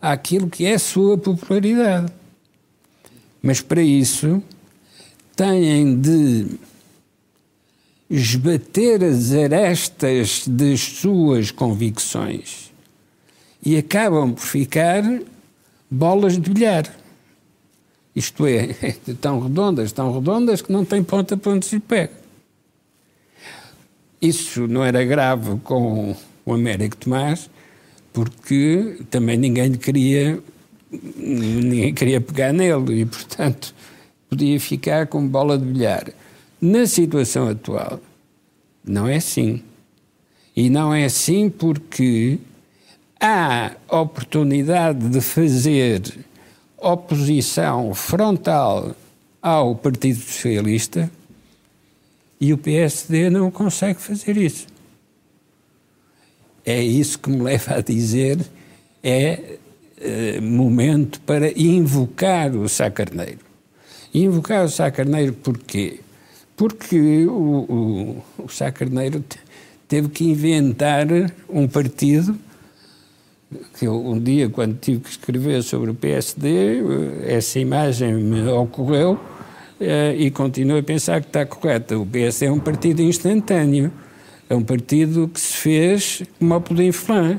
[0.00, 2.12] àquilo que é a sua popularidade.
[3.42, 4.42] Mas para isso
[5.34, 6.46] têm de
[8.10, 12.70] esbater as arestas das suas convicções
[13.64, 15.02] e acabam por ficar
[15.90, 16.99] bolas de bilhar.
[18.20, 18.74] Isto é,
[19.18, 22.12] tão redondas, tão redondas que não têm ponta para onde se pega.
[24.20, 27.48] Isso não era grave com o Américo Tomás,
[28.12, 30.38] porque também ninguém queria,
[31.16, 33.74] ninguém queria pegar nele e, portanto,
[34.28, 36.12] podia ficar com bola de bilhar.
[36.60, 37.98] Na situação atual,
[38.84, 39.62] não é assim.
[40.54, 42.38] E não é assim porque
[43.18, 46.02] há oportunidade de fazer
[46.80, 48.94] oposição frontal
[49.40, 51.10] ao Partido Socialista
[52.40, 54.66] e o PSD não consegue fazer isso.
[56.64, 58.38] É isso que me leva a dizer
[59.02, 59.58] é
[59.98, 63.40] eh, momento para invocar o Sá Carneiro.
[64.12, 66.00] Invocar o Sá Carneiro porquê?
[66.56, 69.24] Porque o, o, o Sá Carneiro
[69.88, 71.06] teve que inventar
[71.48, 72.38] um partido
[73.78, 78.48] que eu, um dia, quando tive que escrever sobre o PSD, eh, essa imagem me
[78.48, 79.18] ocorreu
[79.80, 81.98] eh, e continuo a pensar que está correta.
[81.98, 83.90] O PSD é um partido instantâneo,
[84.48, 87.38] é um partido que se fez como o pudim flan.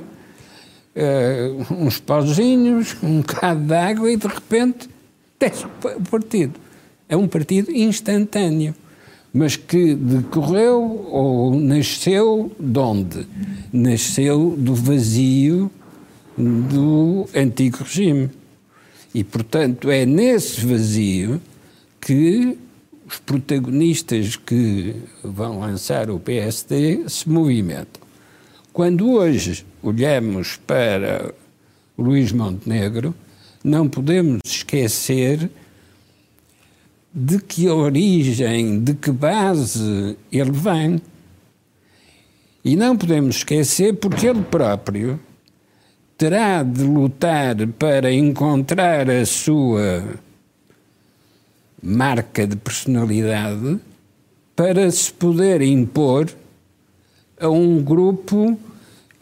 [0.93, 4.89] Uh, uns pauzinhos, um bocado de água e de repente
[5.39, 6.54] desce o partido.
[7.08, 8.76] É um partido instantâneo,
[9.34, 13.26] mas que decorreu ou nasceu de onde?
[13.71, 15.71] Nasceu do vazio
[16.38, 18.30] do antigo regime.
[19.13, 21.41] E, portanto, é nesse vazio
[22.00, 22.58] que
[23.06, 28.02] os protagonistas que vão lançar o PSD se movimentam.
[28.72, 31.34] Quando hoje olhamos para
[31.98, 33.13] Luís Montenegro,
[33.62, 35.50] não podemos esquecer
[37.13, 41.02] de que origem, de que base ele vem.
[42.63, 45.20] E não podemos esquecer porque ele próprio
[46.22, 50.04] terá de lutar para encontrar a sua
[51.82, 53.80] marca de personalidade
[54.56, 56.30] para se poder impor
[57.40, 58.56] a um grupo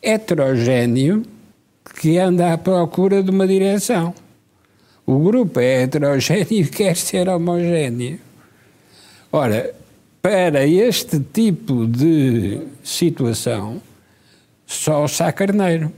[0.01, 1.23] heterogéneo
[2.01, 4.13] que anda à procura de uma direção.
[5.05, 8.19] O grupo é heterogéneo e quer ser homogéneo.
[9.31, 9.73] Ora,
[10.21, 13.81] para este tipo de situação,
[14.65, 15.93] só o Sá Carneiro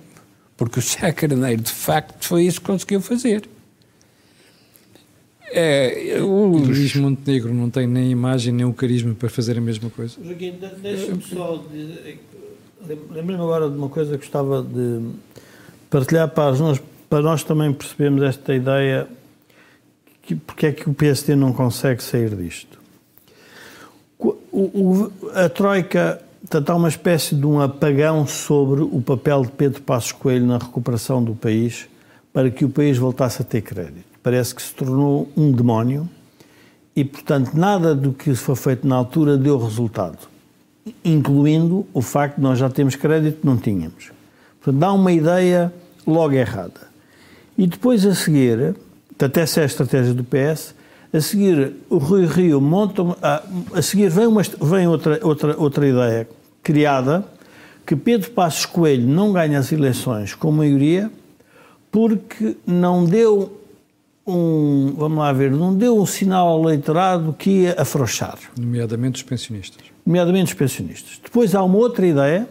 [0.62, 3.50] porque o Sá Carneiro, de facto, foi isso que conseguiu fazer.
[5.52, 9.90] É, o Luís Montenegro não tem nem imagem nem o carisma para fazer a mesma
[9.90, 10.18] coisa.
[10.24, 11.66] Joaquim, deixa-me só.
[12.88, 15.02] Lembrei-me agora de uma coisa que gostava de
[15.90, 19.08] partilhar para nós, para nós também percebermos esta ideia
[20.22, 22.80] que, porque é que o PSD não consegue sair disto.
[24.20, 26.22] O, o, a Troika
[26.52, 30.58] Portanto, há uma espécie de um apagão sobre o papel de Pedro Passos Coelho na
[30.58, 31.88] recuperação do país
[32.34, 34.04] para que o país voltasse a ter crédito.
[34.22, 36.10] Parece que se tornou um demónio
[36.94, 40.28] e, portanto, nada do que foi feito na altura deu resultado,
[41.06, 44.12] incluindo o facto de nós já temos crédito, não tínhamos.
[44.60, 45.74] Portanto, dá uma ideia
[46.06, 46.82] logo errada.
[47.58, 48.76] E depois a seguir,
[49.18, 50.76] até essa é a estratégia do PS,
[51.14, 53.42] a seguir o Rui Rio monta, a,
[53.74, 56.28] a seguir vem, uma, vem outra, outra, outra ideia
[56.64, 57.26] criada
[57.86, 61.12] que Pedro Passos Coelho não ganha as eleições com maioria
[61.92, 63.62] porque não deu
[64.26, 68.38] um, vamos lá ver, não deu um sinal ao eleitorado que ia afrouxar.
[68.58, 69.84] Nomeadamente os pensionistas.
[70.06, 71.20] Nomeadamente os pensionistas.
[71.22, 72.48] Depois há uma outra ideia,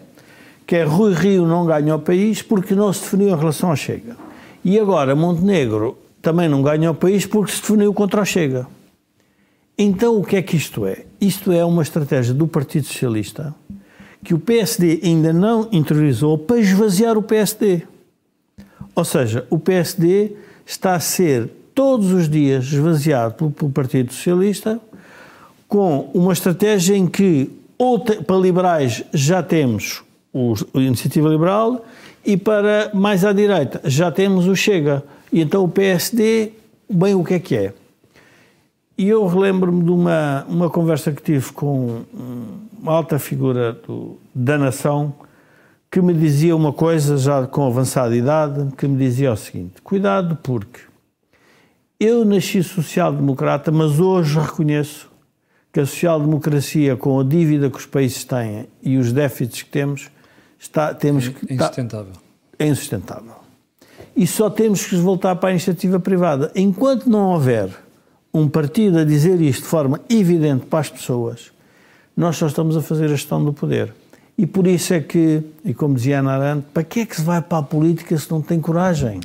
[0.66, 3.76] que é Rui Rio não ganha o país porque não se definiu em relação ao
[3.76, 4.16] Chega.
[4.64, 8.66] E agora Montenegro também não ganha o país porque se definiu contra o Chega.
[9.78, 11.04] Então o que é que isto é?
[11.20, 13.54] Isto é uma estratégia do Partido Socialista
[14.22, 17.82] que o PSD ainda não interiorizou para esvaziar o PSD.
[18.94, 20.32] Ou seja, o PSD
[20.66, 24.80] está a ser todos os dias esvaziado pelo, pelo Partido Socialista
[25.66, 30.02] com uma estratégia em que ou te, para liberais já temos
[30.32, 31.84] o, a Iniciativa Liberal
[32.26, 35.02] e para mais à direita já temos o Chega.
[35.32, 36.52] E então o PSD,
[36.88, 37.72] bem o que é que é?
[39.00, 42.02] E eu relembro-me de uma, uma conversa que tive com
[42.78, 45.14] uma alta figura do, da nação
[45.90, 50.36] que me dizia uma coisa, já com avançada idade, que me dizia o seguinte: cuidado,
[50.42, 50.80] porque
[51.98, 55.10] eu nasci social-democrata, mas hoje reconheço
[55.72, 60.10] que a social-democracia, com a dívida que os países têm e os déficits que temos,
[60.58, 61.50] está, temos que.
[61.50, 62.12] É insustentável.
[62.58, 63.34] é insustentável.
[64.14, 66.52] E só temos que voltar para a iniciativa privada.
[66.54, 67.70] Enquanto não houver
[68.32, 71.50] um partido a dizer isto de forma evidente para as pessoas,
[72.16, 73.92] nós só estamos a fazer a gestão do poder.
[74.38, 77.22] E por isso é que, e como dizia Ana Arendt, para que é que se
[77.22, 79.20] vai para a política se não tem coragem?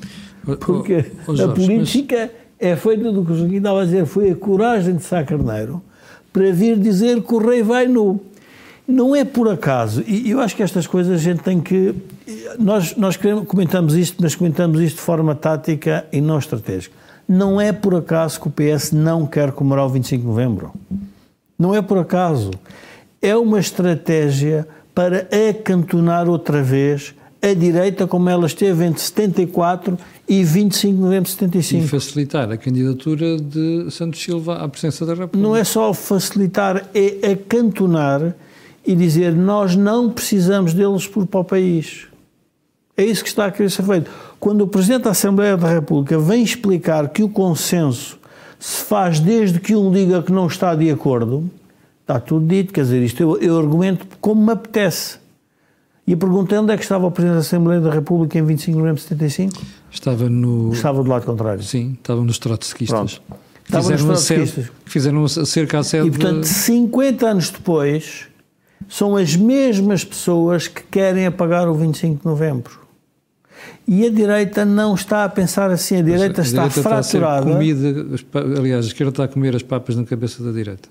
[0.60, 2.32] Porque oh, oh, Jorge, a política mas...
[2.72, 5.82] é feita do que o Joaquim estava a dizer, foi a coragem de Sá Carneiro
[6.34, 8.20] para vir dizer que o rei vai nu.
[8.88, 11.96] Não é por acaso, e eu acho que estas coisas a gente tem que.
[12.60, 16.94] Nós, nós comentamos isto, mas comentamos isto de forma tática e não estratégica.
[17.28, 20.74] Não é por acaso que o PS não quer comemorar o 25 de novembro.
[21.58, 22.52] Não é por acaso.
[23.22, 29.98] É uma estratégia para acantonar outra vez a direita como ela esteve entre 74
[30.28, 31.84] e 25 de novembro de 75.
[31.84, 35.38] E facilitar a candidatura de Santos Silva à presença da República.
[35.38, 38.36] Não é só facilitar, é acantonar
[38.86, 42.08] e dizer nós não precisamos deles por para o país.
[42.98, 44.10] É isso que está a querer ser feito.
[44.40, 48.18] Quando o Presidente da Assembleia da República vem explicar que o consenso
[48.58, 51.50] se faz desde que um diga que não está de acordo,
[52.02, 55.18] está tudo dito, quer dizer, isto eu, eu argumento como me apetece.
[56.08, 58.78] E perguntei onde é que estava o Presidente da Assembleia da República em 25 de
[58.78, 59.62] novembro de 75?
[59.92, 60.72] Estava no.
[60.72, 61.64] Estava do lado contrário.
[61.64, 63.22] Sim, estava nos trotskistas.
[63.66, 64.72] Estava fizeram nos trotskistas.
[64.86, 66.08] Fizeram cerca a sede.
[66.08, 68.28] E portanto, 50 anos depois,
[68.88, 72.85] são as mesmas pessoas que querem apagar o 25 de novembro.
[73.88, 77.46] E a direita não está a pensar assim, a direita, a está direita fraturada.
[77.46, 80.90] Está comida, aliás, a esquerda está a comer as papas na cabeça da direita,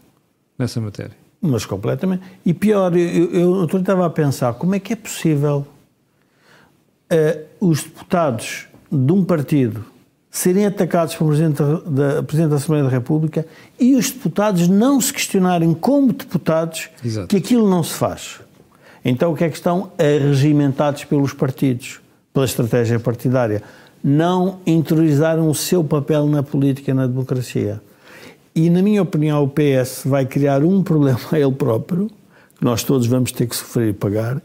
[0.59, 1.17] nessa matéria.
[1.41, 2.23] Mas completamente.
[2.45, 5.67] E pior, eu, eu, eu estava a pensar como é que é possível
[7.13, 9.85] uh, os deputados de um partido
[10.31, 13.47] serem atacados pelo Presidente da, Presidente da Assembleia da República
[13.79, 17.29] e os deputados não se questionarem como deputados Exato.
[17.29, 18.41] que aquilo não se faz.
[19.05, 19.93] Então o que é que estão?
[19.97, 22.01] Arregimentados pelos partidos,
[22.35, 23.63] pela estratégia partidária.
[24.03, 27.81] Não interiorizaram o seu papel na política e na democracia.
[28.55, 32.09] E, na minha opinião, o PS vai criar um problema a ele próprio,
[32.59, 34.43] que nós todos vamos ter que sofrer e pagar,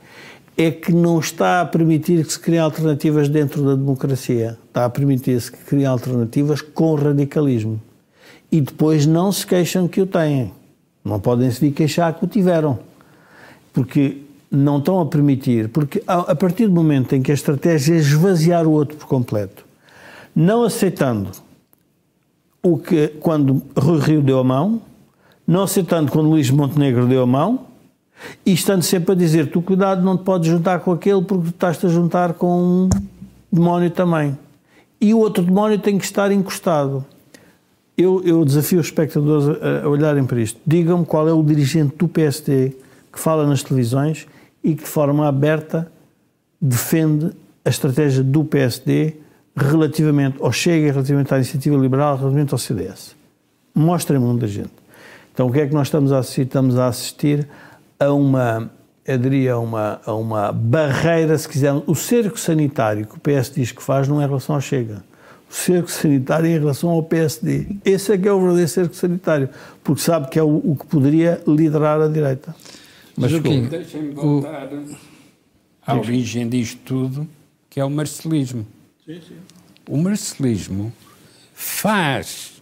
[0.55, 4.57] é que não está a permitir que se criem alternativas dentro da democracia.
[4.67, 7.81] Está a permitir-se que criem alternativas com radicalismo.
[8.51, 10.51] E depois não se queixam que o têm.
[11.03, 12.79] Não podem se vir queixar que o tiveram.
[13.71, 14.17] Porque
[14.51, 15.69] não estão a permitir.
[15.69, 19.65] Porque a partir do momento em que a estratégia é esvaziar o outro por completo,
[20.35, 21.29] não aceitando
[22.61, 24.81] o que quando Rui Rio deu a mão,
[25.47, 27.67] não aceitando quando Luís Montenegro deu a mão,
[28.45, 31.49] e estando sempre a dizer: tu cuidado, não te podes juntar com aquele porque tu
[31.49, 32.89] estás-te a juntar com um
[33.51, 34.37] demónio também.
[34.99, 37.05] E o outro demónio tem que estar encostado.
[37.97, 40.59] Eu, eu desafio os espectadores a, a olharem para isto.
[40.65, 42.73] Digam-me qual é o dirigente do PSD
[43.11, 44.27] que fala nas televisões
[44.63, 45.91] e que de forma aberta
[46.61, 47.31] defende
[47.63, 49.15] a estratégia do PSD
[49.55, 53.15] relativamente ao Chega, relativamente à Iniciativa Liberal, relativamente ao CDS.
[53.73, 54.71] Mostrem-me um da gente.
[55.33, 56.41] Então, o que é que nós estamos a assistir?
[56.41, 57.47] Estamos a assistir
[57.99, 58.69] a uma,
[59.05, 61.83] eu diria, a uma, a uma barreira, se quisermos.
[61.87, 65.03] O cerco sanitário que o PS diz que faz não é em relação ao Chega.
[65.49, 67.67] O cerco sanitário é em relação ao PSD.
[67.83, 69.49] Esse é que é o verdadeiro cerco sanitário,
[69.83, 72.55] porque sabe que é o, o que poderia liderar a direita.
[73.19, 74.97] Mas, Joaquim, deixem-me voltar o...
[75.85, 77.27] à origem disto tudo,
[77.69, 78.65] que é o marcelismo.
[79.05, 79.37] Sim, sim.
[79.89, 80.93] O marcelismo
[81.53, 82.61] faz,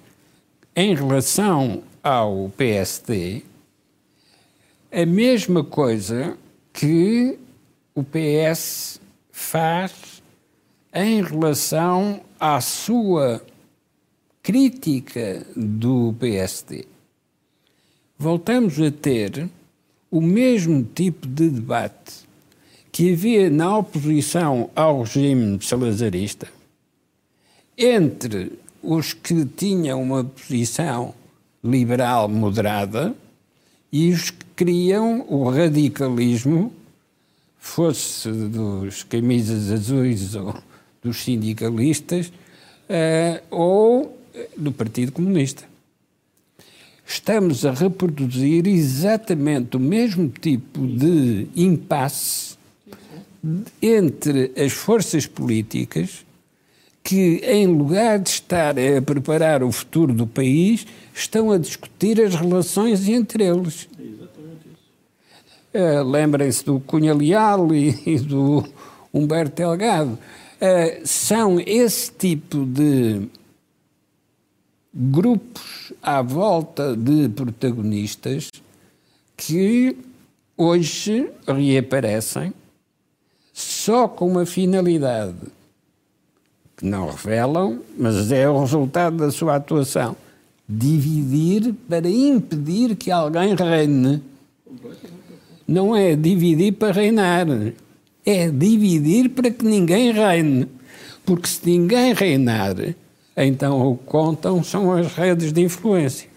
[0.76, 3.44] em relação ao PSD,
[4.92, 6.36] a mesma coisa
[6.74, 7.38] que
[7.94, 9.00] o PS
[9.32, 10.24] faz
[10.92, 13.46] em relação à sua
[14.42, 16.88] crítica do PSD.
[18.18, 19.48] Voltamos a ter
[20.18, 22.26] o mesmo tipo de debate
[22.92, 26.48] que havia na oposição ao regime salazarista
[27.78, 31.14] entre os que tinham uma posição
[31.64, 33.14] liberal moderada
[33.92, 36.74] e os que criam o radicalismo,
[37.60, 40.56] fosse dos camisas azuis ou
[41.04, 42.28] dos sindicalistas,
[42.90, 44.18] uh, ou
[44.58, 45.64] do Partido Comunista.
[47.10, 52.58] Estamos a reproduzir exatamente o mesmo tipo de impasse
[53.82, 56.26] entre as forças políticas
[57.02, 60.86] que, em lugar de estar a preparar o futuro do país,
[61.16, 63.88] estão a discutir as relações entre eles.
[65.74, 68.68] Uh, Lembrem-se do Cunha Leal e, e do
[69.14, 70.12] Humberto Delgado.
[70.12, 73.30] Uh, são esse tipo de
[74.94, 78.50] grupos à volta de protagonistas
[79.36, 79.98] que
[80.56, 82.54] hoje reaparecem
[83.54, 85.36] só com uma finalidade
[86.78, 90.16] que não revelam, mas é o resultado da sua atuação.
[90.70, 94.24] Dividir para impedir que alguém reine.
[95.68, 97.48] Não é dividir para reinar,
[98.26, 100.70] é dividir para que ninguém reine.
[101.26, 102.76] Porque se ninguém reinar,
[103.46, 106.30] então o que contam são as redes de influência.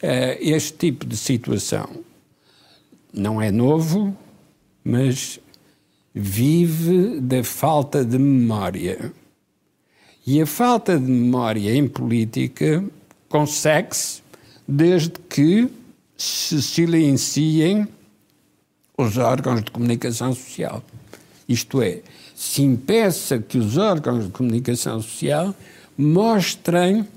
[0.00, 1.88] Eh, este tipo de situação
[3.12, 4.16] não é novo,
[4.82, 5.38] mas
[6.14, 9.12] vive da falta de memória.
[10.26, 12.84] E a falta de memória em política
[13.28, 14.22] consegue-se
[14.66, 15.68] desde que
[16.16, 17.86] se silenciem
[18.96, 20.82] os órgãos de comunicação social.
[21.48, 22.00] Isto é,
[22.44, 25.54] se impeça que os órgãos de comunicação social
[25.96, 27.08] mostrem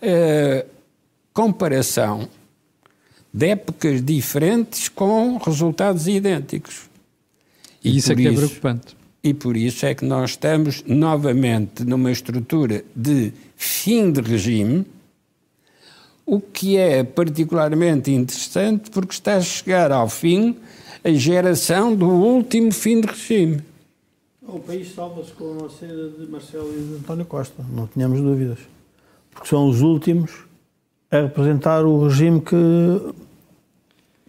[0.00, 0.64] eh,
[1.32, 2.28] comparação
[3.34, 6.82] de épocas diferentes com resultados idênticos.
[7.82, 8.96] E, e isso é que é preocupante.
[9.24, 14.86] E por isso é que nós estamos novamente numa estrutura de fim de regime,
[16.24, 20.56] o que é particularmente interessante porque está a chegar ao fim
[21.02, 23.71] a geração do último fim de regime.
[24.46, 28.58] O país salva-se com a saída de Marcelo e de António Costa, não tínhamos dúvidas.
[29.30, 30.44] Porque são os últimos
[31.10, 33.14] a representar o regime que,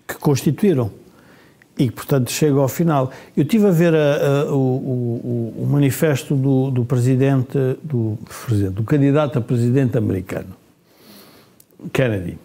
[0.07, 0.91] que constituíram
[1.77, 3.11] e que, portanto, chega ao final.
[3.35, 8.17] Eu estive a ver a, a, o, o, o, manifesto do, do presidente, do,
[8.71, 10.55] do candidato a presidente americano,
[11.91, 12.37] Kennedy.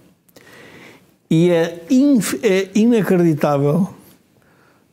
[1.31, 1.85] E é,
[2.43, 3.93] é inacreditável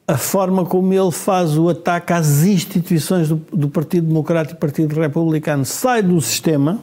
[0.08, 5.00] a forma como ele faz o ataque às instituições do, do Partido Democrático e Partido
[5.00, 5.66] Republicano.
[5.66, 6.80] Sai do sistema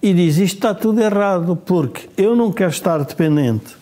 [0.00, 3.76] e diz isto está tudo errado, porque eu não quero estar dependente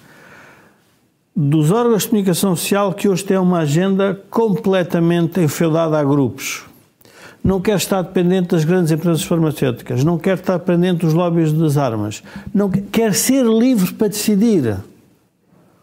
[1.37, 6.65] dos órgãos de comunicação social que hoje têm uma agenda completamente enfeudada a grupos.
[7.45, 11.77] Não quer estar dependente das grandes empresas farmacêuticas, não quer estar dependente dos lobbies das
[11.77, 12.23] armas,
[12.55, 14.79] não quer ser livre para decidir.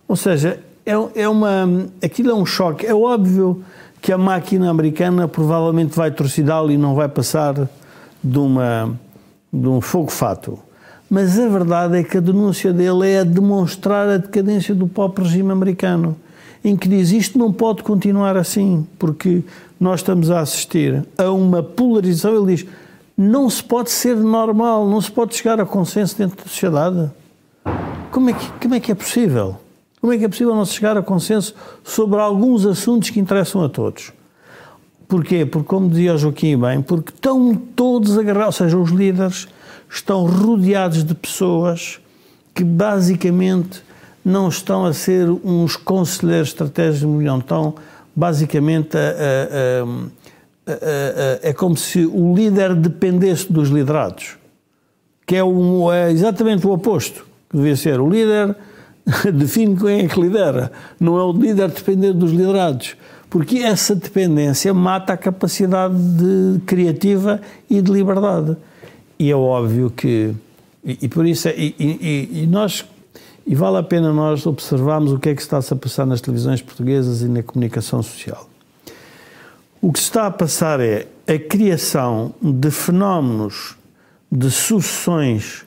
[0.07, 2.85] Ou seja, é, é uma, aquilo é um choque.
[2.85, 3.63] É óbvio
[4.01, 7.69] que a máquina americana provavelmente vai torcidá-lo e não vai passar
[8.23, 8.93] de, uma,
[9.51, 10.59] de um fogo-fato.
[11.09, 15.25] Mas a verdade é que a denúncia dele é a demonstrar a decadência do próprio
[15.25, 16.17] regime americano,
[16.63, 19.43] em que diz isto não pode continuar assim, porque
[19.79, 22.35] nós estamos a assistir a uma polarização.
[22.35, 22.65] Ele diz
[23.15, 27.11] não se pode ser normal, não se pode chegar a consenso dentro da sociedade.
[28.11, 29.57] Como é que, como é, que é possível?
[30.03, 33.63] Como é que é possível não se chegar a consenso sobre alguns assuntos que interessam
[33.63, 34.11] a todos?
[35.07, 35.45] Porquê?
[35.45, 39.47] Porque, como dizia o Joaquim bem, porque estão todos agarrados, ou seja, os líderes
[39.89, 42.01] estão rodeados de pessoas
[42.53, 43.81] que basicamente
[44.25, 47.73] não estão a ser uns conselheiros estratégicos, não estão
[48.13, 48.99] basicamente a,
[50.67, 54.35] a, a, é como se o líder dependesse dos liderados,
[55.25, 58.01] que é, um, é exatamente o oposto que devia ser.
[58.01, 58.53] O líder
[59.33, 62.95] define quem é que lidera, não é o líder depender dos liderados,
[63.29, 68.55] porque essa dependência mata a capacidade de criativa e de liberdade.
[69.19, 70.33] E é óbvio que.
[70.83, 71.47] E, e por isso.
[71.47, 72.85] É, e, e, e, nós.
[73.45, 76.61] E vale a pena nós observarmos o que é que está-se a passar nas televisões
[76.61, 78.49] portuguesas e na comunicação social.
[79.81, 83.75] O que se está a passar é a criação de fenómenos
[84.31, 85.65] de sucessões,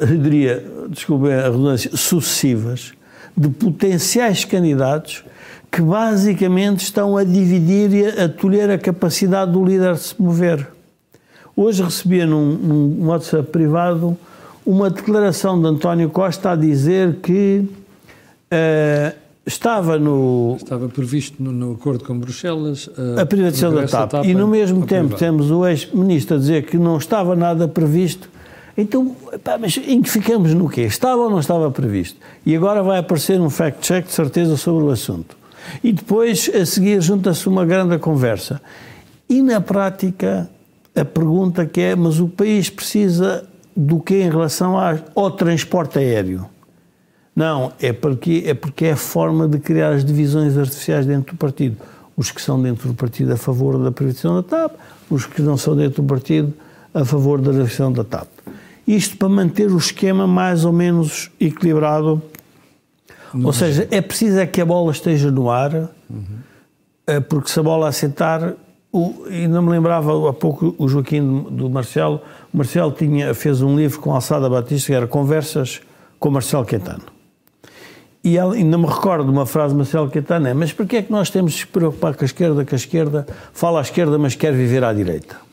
[0.00, 2.92] eu diria, desculpem a redundância, sucessivas,
[3.36, 5.24] de potenciais candidatos
[5.70, 10.68] que basicamente estão a dividir e a tolher a capacidade do líder de se mover.
[11.56, 14.16] Hoje recebia num, num WhatsApp privado
[14.64, 17.64] uma declaração de António Costa a dizer que
[18.52, 19.16] uh,
[19.46, 20.56] estava no.
[20.56, 24.10] Estava previsto no, no acordo com Bruxelas uh, a privatização da TAP.
[24.10, 24.24] TAP.
[24.26, 28.30] E no mesmo tempo temos o ex-ministro a dizer que não estava nada previsto.
[28.76, 29.14] Então,
[29.44, 30.82] pá, mas em que ficamos no quê?
[30.82, 32.18] Estava ou não estava previsto?
[32.44, 35.36] E agora vai aparecer um fact-check de certeza sobre o assunto.
[35.82, 38.60] E depois, a seguir, junta-se uma grande conversa.
[39.28, 40.50] E na prática,
[40.94, 43.46] a pergunta que é, mas o país precisa
[43.76, 44.74] do que em relação
[45.14, 46.46] ao transporte aéreo?
[47.34, 51.38] Não, é porque, é porque é a forma de criar as divisões artificiais dentro do
[51.38, 51.76] partido.
[52.14, 54.72] Os que são dentro do partido a favor da privatização da TAP,
[55.08, 56.52] os que não são dentro do partido
[56.92, 58.28] a favor da privatização da TAP.
[58.92, 62.20] Isto para manter o esquema mais ou menos equilibrado.
[63.42, 67.22] Ou seja, é preciso é que a bola esteja no ar, uhum.
[67.26, 68.52] porque se a bola assentar,
[68.92, 72.20] o, e não me lembrava há pouco o Joaquim do Marcelo.
[72.52, 75.80] O Marcelo tinha, fez um livro com Alçada Batista que era Conversas
[76.18, 77.04] com Marcelo Quintana.
[78.22, 81.10] E ainda me recordo de uma frase de Marcelo Quintana: é, Mas porquê é que
[81.10, 84.34] nós temos de se preocupar com a esquerda, que a esquerda fala à esquerda, mas
[84.34, 85.51] quer viver à direita?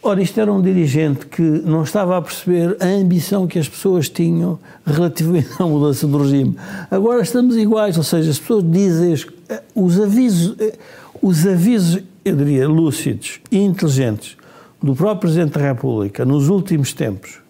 [0.00, 4.08] Ora, isto era um dirigente que não estava a perceber a ambição que as pessoas
[4.08, 6.56] tinham relativamente à mudança do regime.
[6.90, 9.14] Agora estamos iguais, ou seja, as pessoas dizem
[9.48, 10.74] eh, os avisos, eh,
[11.20, 14.36] os avisos eu diria, lúcidos e inteligentes
[14.82, 17.40] do próprio Presidente da República nos últimos tempos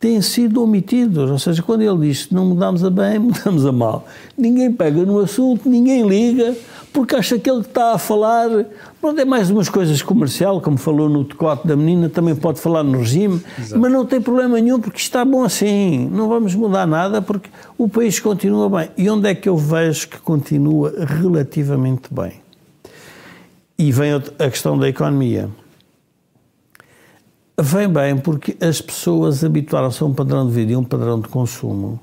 [0.00, 1.30] têm sido omitidos.
[1.30, 4.06] Ou seja, quando ele diz que não mudamos a bem, mudamos a mal.
[4.36, 6.56] Ninguém pega no assunto, ninguém liga,
[6.92, 8.48] porque acha que ele está a falar.
[9.00, 12.82] Pronto, é mais umas coisas comercial, como falou no decote da menina, também pode falar
[12.82, 13.80] no regime, Exato.
[13.80, 16.08] mas não tem problema nenhum, porque está bom assim.
[16.10, 17.48] Não vamos mudar nada, porque
[17.78, 18.88] o país continua bem.
[18.98, 22.40] E onde é que eu vejo que continua relativamente bem?
[23.80, 25.48] e vem a questão da economia.
[27.62, 31.28] Vem bem porque as pessoas habituaram-se a um padrão de vida e um padrão de
[31.28, 32.00] consumo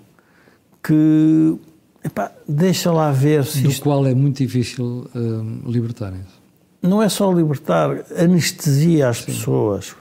[0.83, 1.57] que
[2.03, 3.61] epá, deixa lá ver se.
[3.61, 3.83] Do isto...
[3.83, 6.37] qual é muito difícil uh, libertarem-se.
[6.81, 9.25] Não é só libertar, anestesia às Sim.
[9.25, 9.95] pessoas.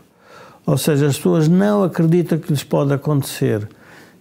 [0.66, 3.68] Ou seja, as pessoas não acreditam que lhes pode acontecer.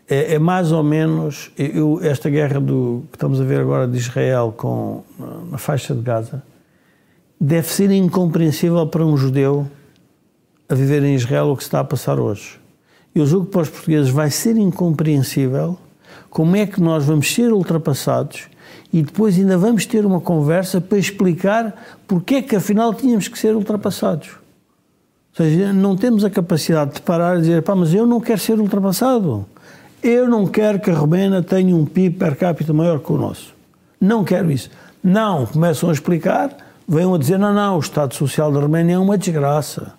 [0.08, 3.98] É, é mais ou menos eu, esta guerra do, que estamos a ver agora de
[3.98, 5.04] Israel com
[5.52, 6.44] na faixa de Gaza
[7.42, 9.68] deve ser incompreensível para um judeu
[10.68, 12.60] a viver em Israel o que se está a passar hoje.
[13.14, 15.78] Eu julgo que para os portugueses vai ser incompreensível
[16.30, 18.50] como é que nós vamos ser ultrapassados
[18.92, 21.74] e depois ainda vamos ter uma conversa para explicar
[22.08, 24.30] porque é que afinal tínhamos que ser ultrapassados.
[25.38, 28.40] Ou seja, não temos a capacidade de parar e dizer, pá, mas eu não quero
[28.40, 29.46] ser ultrapassado.
[30.02, 33.54] Eu não quero que a Romena tenha um PIB per capita maior que o nosso.
[34.00, 34.70] Não quero isso.
[35.04, 36.56] Não, começam a explicar,
[36.88, 39.94] venham a dizer, não, não, o Estado Social da Roménia é uma desgraça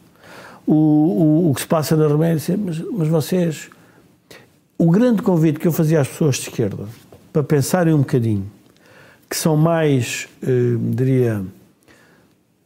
[0.66, 3.70] o, o, o que se passa na Roménia, mas, mas vocês.
[4.78, 6.84] O grande convite que eu fazia às pessoas de esquerda
[7.32, 8.50] para pensarem um bocadinho,
[9.28, 11.42] que são mais, eh, diria,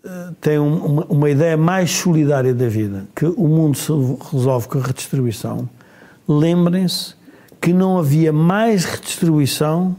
[0.04, 3.92] eh, têm uma, uma, ideia mais solidária da vida, que o mundo se
[4.32, 5.68] resolve com a redistribuição,
[6.26, 7.14] lembrem-se
[7.60, 9.94] que não havia mais redistribuição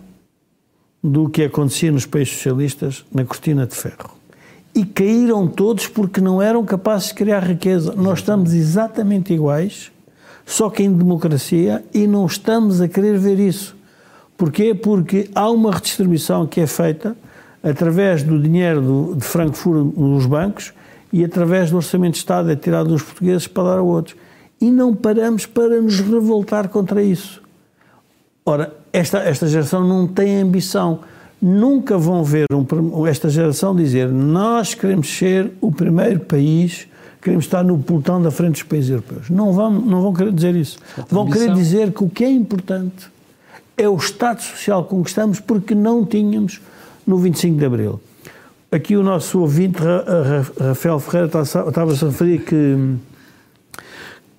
[1.01, 4.20] do que acontecia nos países socialistas na cortina de ferro
[4.73, 7.93] e caíram todos porque não eram capazes de criar riqueza.
[7.95, 9.91] Nós estamos exatamente iguais,
[10.45, 13.75] só que em democracia, e não estamos a querer ver isso.
[14.37, 14.73] Porquê?
[14.73, 17.15] Porque há uma redistribuição que é feita
[17.61, 20.73] através do dinheiro de Frankfurt nos bancos
[21.13, 24.15] e através do orçamento de Estado é tirado dos portugueses para dar a outros.
[24.59, 27.41] E não paramos para nos revoltar contra isso.
[28.45, 31.01] Ora, esta, esta geração não tem ambição
[31.41, 36.87] nunca vão ver um, esta geração dizer nós queremos ser o primeiro país,
[37.21, 39.29] queremos estar no pelotão da frente dos países europeus.
[39.29, 40.77] Não vão, não vão querer dizer isso.
[41.09, 43.09] Vão querer dizer que o que é importante
[43.75, 46.61] é o Estado Social que conquistamos porque não tínhamos
[47.05, 47.99] no 25 de Abril.
[48.71, 49.79] Aqui o nosso ouvinte,
[50.59, 52.95] Rafael Ferreira, estava-se a referir que,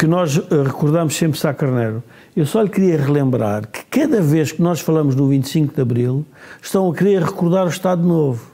[0.02, 2.02] que nós eh, recordamos sempre Sá Carneiro.
[2.34, 6.26] Eu só lhe queria relembrar que cada vez que nós falamos do 25 de Abril,
[6.60, 8.44] estão a querer recordar o Estado Novo.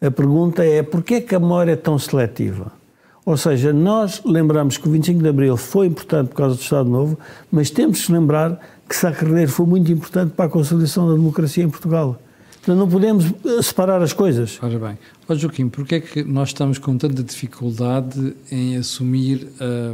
[0.00, 2.72] A pergunta é porquê é que a memória é tão seletiva?
[3.22, 6.88] Ou seja, nós lembramos que o 25 de Abril foi importante por causa do Estado
[6.88, 7.18] Novo,
[7.50, 8.58] mas temos que lembrar
[8.88, 12.18] que Sá Carneiro foi muito importante para a consolidação da democracia em Portugal.
[12.62, 14.56] Então não podemos eh, separar as coisas.
[14.62, 14.98] Ora bem.
[15.28, 19.48] Ó Joaquim, porquê é que nós estamos com tanta dificuldade em assumir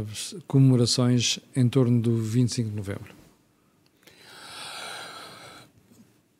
[0.07, 3.15] as comemorações em torno do 25 de novembro?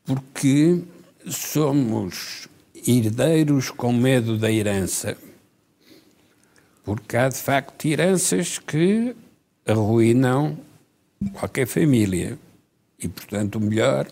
[0.05, 0.83] Porque
[1.27, 2.47] somos
[2.87, 5.17] herdeiros com medo da herança.
[6.83, 9.15] Porque há de facto heranças que
[9.65, 10.59] arruinam
[11.33, 12.37] qualquer família.
[13.01, 14.07] E, portanto, o melhor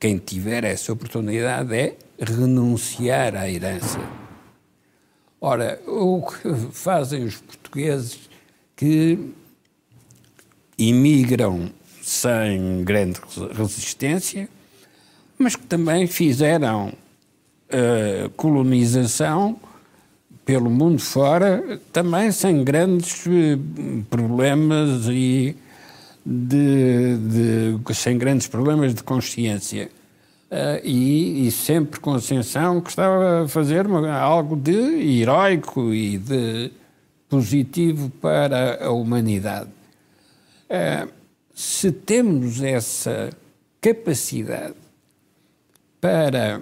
[0.00, 4.00] quem tiver essa oportunidade é renunciar à herança.
[5.38, 8.18] Ora, o que fazem os portugueses
[8.74, 9.18] que
[10.78, 11.70] imigram
[12.02, 13.20] sem grande
[13.52, 14.48] resistência,
[15.38, 19.60] mas que também fizeram uh, colonização
[20.46, 25.54] pelo mundo fora, também sem grandes uh, problemas e
[26.24, 29.90] de, de, sem grandes problemas de consciência.
[30.50, 35.94] Uh, e, e, sempre com a sensação que estava a fazer uma, algo de heróico
[35.94, 36.72] e de
[37.28, 39.70] positivo para a humanidade.
[40.68, 41.08] Uh,
[41.54, 43.30] se temos essa
[43.80, 44.74] capacidade
[46.00, 46.60] para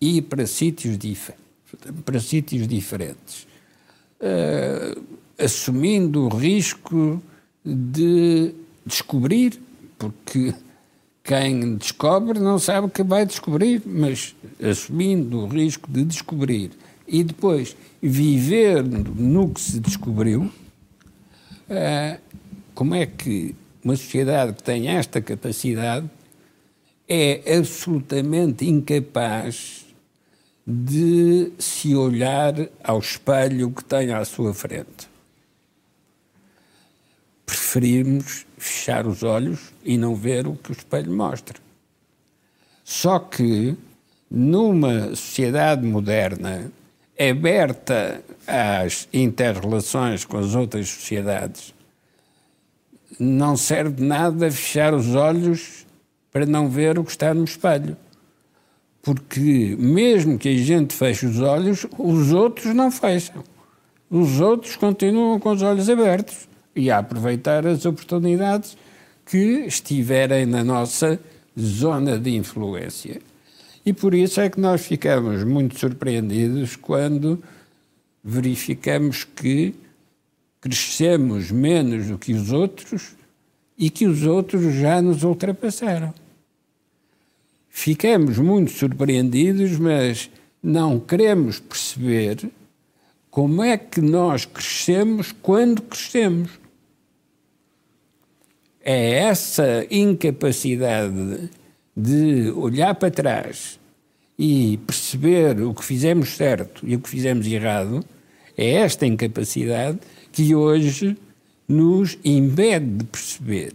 [0.00, 1.32] ir para sítios, dif
[2.06, 3.46] para sítios diferentes,
[4.20, 5.02] uh,
[5.38, 7.22] assumindo o risco
[7.64, 9.60] de descobrir,
[9.98, 10.54] porque
[11.22, 16.70] quem descobre não sabe o que vai descobrir, mas assumindo o risco de descobrir
[17.06, 20.50] e depois viver no que se descobriu,
[21.68, 22.18] eh,
[22.74, 23.54] como é que
[23.84, 26.08] uma sociedade que tem esta capacidade
[27.08, 29.86] é absolutamente incapaz
[30.66, 32.54] de se olhar
[32.84, 35.10] ao espelho que tem à sua frente?
[37.50, 41.58] preferirmos fechar os olhos e não ver o que o espelho mostra.
[42.84, 43.76] Só que
[44.30, 46.70] numa sociedade moderna,
[47.18, 51.74] aberta às interrelações com as outras sociedades,
[53.18, 55.86] não serve de nada fechar os olhos
[56.30, 57.96] para não ver o que está no espelho.
[59.02, 63.42] Porque mesmo que a gente feche os olhos, os outros não fecham.
[64.10, 68.76] Os outros continuam com os olhos abertos e a aproveitar as oportunidades
[69.26, 71.20] que estiverem na nossa
[71.58, 73.20] zona de influência.
[73.84, 77.42] E por isso é que nós ficamos muito surpreendidos quando
[78.22, 79.74] verificamos que
[80.60, 83.14] crescemos menos do que os outros
[83.78, 86.12] e que os outros já nos ultrapassaram.
[87.70, 90.28] Ficamos muito surpreendidos, mas
[90.62, 92.50] não queremos perceber
[93.30, 96.50] como é que nós crescemos quando crescemos.
[98.82, 101.50] É essa incapacidade
[101.96, 103.78] de olhar para trás
[104.38, 108.02] e perceber o que fizemos certo e o que fizemos errado,
[108.56, 109.98] é esta incapacidade
[110.32, 111.16] que hoje
[111.68, 113.72] nos impede de perceber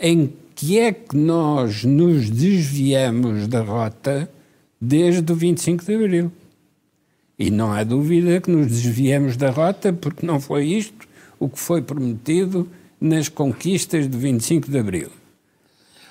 [0.00, 4.30] em que é que nós nos desviamos da rota
[4.80, 6.32] desde o 25 de Abril.
[7.42, 11.08] E não há dúvida que nos desviamos da rota porque não foi isto
[11.40, 12.70] o que foi prometido
[13.00, 15.10] nas conquistas do 25 de Abril.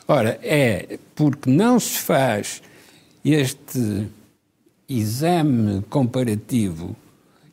[0.06, 2.62] Ora, é porque não se faz
[3.24, 4.10] este
[4.90, 6.98] exame comparativo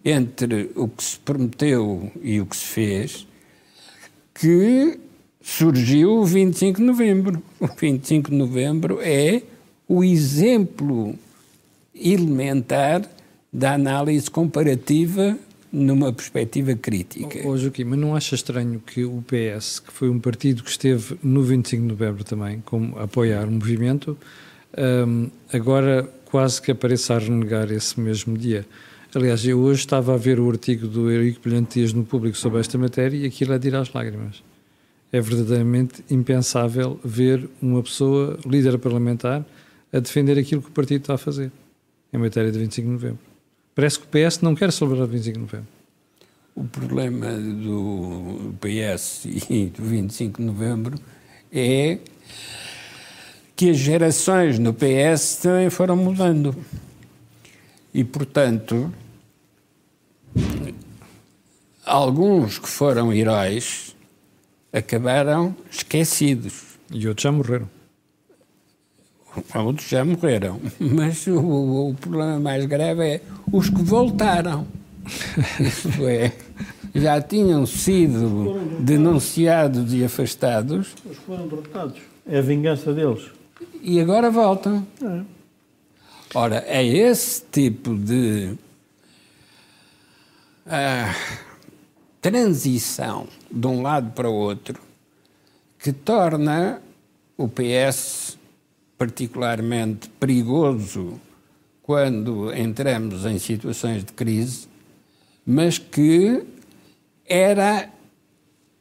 [0.04, 3.28] entre o que se prometeu e o que se fez,
[4.34, 4.98] que
[5.40, 7.40] surgiu o 25 de novembro.
[7.60, 9.40] O 25 de novembro é
[9.86, 11.14] o exemplo
[11.94, 13.08] elementar
[13.52, 15.38] da análise comparativa
[15.72, 17.46] numa perspectiva crítica.
[17.46, 21.18] Ô, Joaquim, mas não acha estranho que o PS, que foi um partido que esteve
[21.22, 24.16] no 25 de novembro também, como apoiar o movimento,
[25.06, 28.66] um, agora quase que apareça a renegar esse mesmo dia?
[29.14, 32.60] Aliás, eu hoje estava a ver o artigo do Eurico Brilhante Dias no público sobre
[32.60, 34.42] esta matéria e aquilo é de ir às lágrimas.
[35.10, 39.44] É verdadeiramente impensável ver uma pessoa, líder parlamentar,
[39.90, 41.50] a defender aquilo que o partido está a fazer
[42.12, 43.27] em matéria de 25 de novembro.
[43.78, 45.68] Parece que o PS não quer celebrar o 25 de novembro.
[46.52, 50.98] O problema do PS e do 25 de novembro
[51.52, 52.00] é
[53.54, 56.56] que as gerações no PS também foram mudando.
[57.94, 58.92] E, portanto,
[61.86, 63.94] alguns que foram heróis
[64.72, 66.80] acabaram esquecidos.
[66.90, 67.70] E outros já morreram.
[69.54, 70.60] Outros já morreram.
[70.78, 73.20] Mas o, o problema mais grave é
[73.52, 74.66] os que voltaram.
[75.60, 76.32] Isso é,
[76.94, 80.94] já tinham sido denunciados e afastados.
[81.04, 82.00] Eles foram derrotados.
[82.26, 83.30] É a vingança deles.
[83.82, 84.86] E agora voltam.
[85.02, 85.22] É.
[86.34, 88.54] Ora, é esse tipo de
[90.66, 91.38] uh,
[92.20, 94.78] transição de um lado para o outro
[95.78, 96.82] que torna
[97.36, 98.36] o PS
[98.98, 101.20] particularmente perigoso
[101.82, 104.66] quando entramos em situações de crise,
[105.46, 106.44] mas que
[107.24, 107.88] era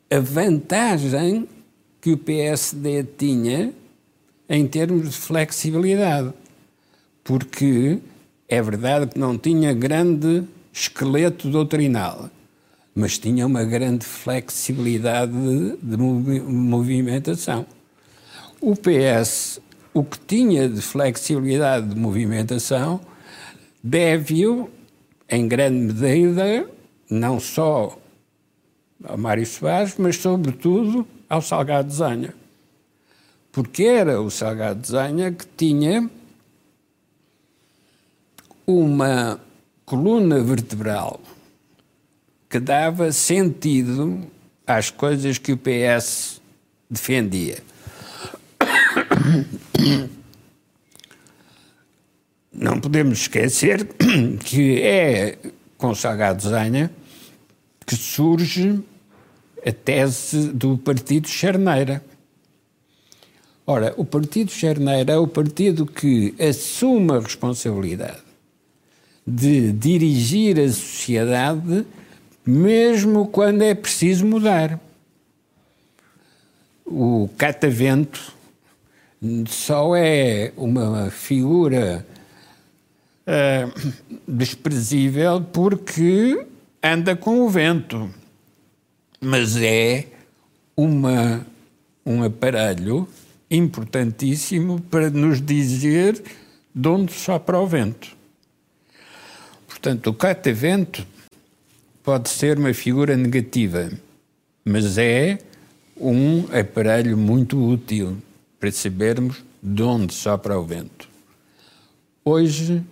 [0.09, 1.47] a vantagem
[2.01, 3.71] que o PSD tinha
[4.49, 6.33] em termos de flexibilidade
[7.27, 7.99] porque
[8.47, 12.29] é verdade que não tinha grande esqueleto doutrinal,
[12.95, 15.33] mas tinha uma grande flexibilidade
[15.83, 17.65] de, movimentação.
[18.61, 19.59] O PS,
[19.97, 22.99] o que tinha de flexibilidade de movimentação,
[23.81, 24.69] deve-o,
[25.27, 26.69] em grande medida,
[27.09, 27.97] não só
[29.03, 32.33] ao Mário Soares, mas sobretudo ao Salgado Zanha.
[33.51, 36.07] Porque era o Salgado Zanha que tinha
[38.67, 39.39] uma
[39.83, 41.19] coluna vertebral
[42.47, 44.21] que dava sentido
[44.65, 46.39] às coisas que o PS
[46.87, 47.63] defendia.
[52.51, 53.87] Não podemos esquecer
[54.43, 55.37] que é
[55.77, 56.91] com Salgado Zanha
[57.85, 58.79] que surge
[59.65, 62.03] a tese do Partido Charneira.
[63.65, 68.27] Ora, o Partido Charneira é o partido que assume a responsabilidade
[69.25, 71.85] de dirigir a sociedade,
[72.45, 74.79] mesmo quando é preciso mudar.
[76.85, 78.36] O catavento
[79.47, 82.05] só é uma figura
[83.25, 83.91] uh,
[84.27, 86.45] desprezível porque
[86.83, 88.09] anda com o vento,
[89.19, 90.05] mas é
[90.75, 91.45] uma,
[92.05, 93.07] um aparelho
[93.49, 96.21] importantíssimo para nos dizer
[96.73, 98.15] de onde sopra o vento.
[99.67, 101.05] Portanto, o catavento
[102.03, 103.91] pode ser uma figura negativa,
[104.63, 105.39] mas é
[105.99, 108.17] um aparelho muito útil
[108.59, 111.07] para sabermos de onde sopra o vento.
[112.23, 112.83] Hoje,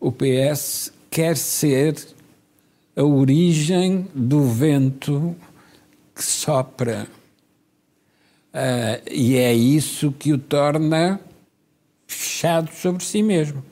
[0.00, 1.96] o PS quer ser
[2.96, 5.36] a origem do vento
[6.14, 7.06] que sopra.
[8.52, 11.20] Uh, e é isso que o torna
[12.06, 13.64] fechado sobre si mesmo.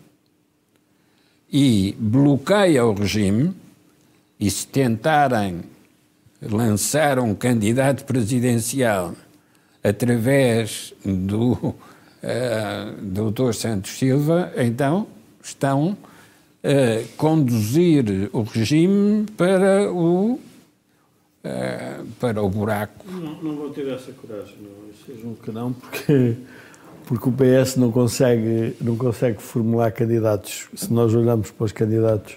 [1.52, 3.54] E bloqueia o regime,
[4.38, 5.62] e se tentarem
[6.40, 9.14] lançar um candidato presidencial
[9.82, 11.74] através do uh,
[13.00, 13.52] Dr.
[13.52, 15.06] Santos Silva, então
[15.42, 15.96] estão
[16.62, 23.04] a conduzir o regime para o uh, para o buraco.
[23.10, 24.80] Não, não vou ter essa coragem, não.
[25.06, 26.36] Seja um que não, porque
[27.06, 30.68] porque o PS não consegue não consegue formular candidatos.
[30.74, 32.36] Se nós olharmos para os candidatos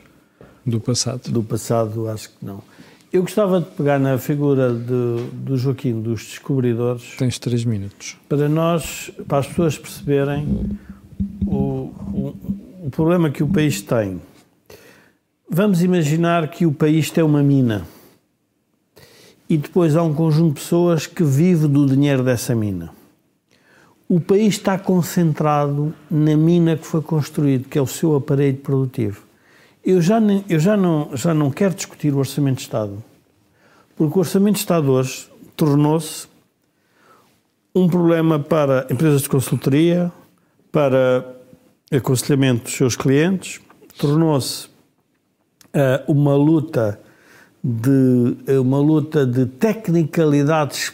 [0.65, 2.63] do passado, do passado, acho que não.
[3.13, 7.15] Eu gostava de pegar na figura de, do Joaquim dos descobridores.
[7.15, 8.17] Tens três minutos.
[8.27, 10.79] Para nós, para as pessoas perceberem
[11.45, 12.35] o, o,
[12.85, 14.19] o problema que o país tem.
[15.47, 17.85] Vamos imaginar que o país tem uma mina
[19.47, 22.89] e depois há um conjunto de pessoas que vive do dinheiro dessa mina.
[24.09, 29.32] O país está concentrado na mina que foi construído, que é o seu aparelho produtivo.
[29.85, 30.17] Eu já,
[30.47, 33.03] eu já, não, já não quero discutir o Orçamento de Estado,
[33.97, 35.27] porque o Orçamento de Estado hoje
[35.57, 36.25] tornou-se
[37.75, 40.09] um problema para empresas de consultoria,
[40.71, 41.35] para
[41.91, 43.59] aconselhamento dos seus clientes,
[43.97, 46.97] tornou-se uh, uma luta
[47.61, 50.93] de uma luta de tecnicalidades uh,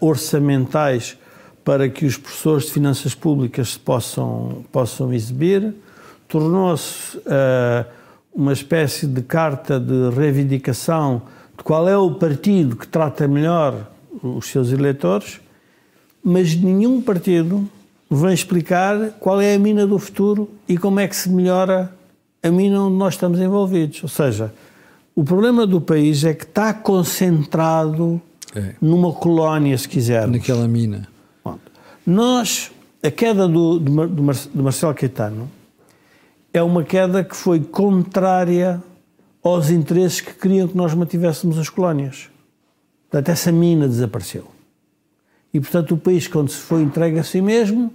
[0.00, 1.18] uh, orçamentais
[1.62, 5.74] para que os professores de finanças públicas se possam possam exibir
[6.36, 7.86] tornou-se uh,
[8.34, 11.22] uma espécie de carta de reivindicação
[11.56, 13.88] de qual é o partido que trata melhor
[14.22, 15.40] os seus eleitores,
[16.22, 17.66] mas nenhum partido
[18.10, 21.90] vem explicar qual é a mina do futuro e como é que se melhora
[22.42, 24.02] a mina onde nós estamos envolvidos.
[24.02, 24.52] Ou seja,
[25.14, 28.20] o problema do país é que está concentrado
[28.54, 28.74] é.
[28.78, 30.36] numa colónia, se quisermos.
[30.36, 31.08] Naquela mina.
[32.06, 32.70] Nós,
[33.02, 35.55] a queda do, do, do Marcelo Caetano
[36.58, 38.82] é uma queda que foi contrária
[39.42, 42.28] aos interesses que queriam que nós mantivéssemos as colónias.
[43.08, 44.46] Portanto, essa mina desapareceu.
[45.54, 47.92] E, portanto, o país, quando se foi entregue a si mesmo,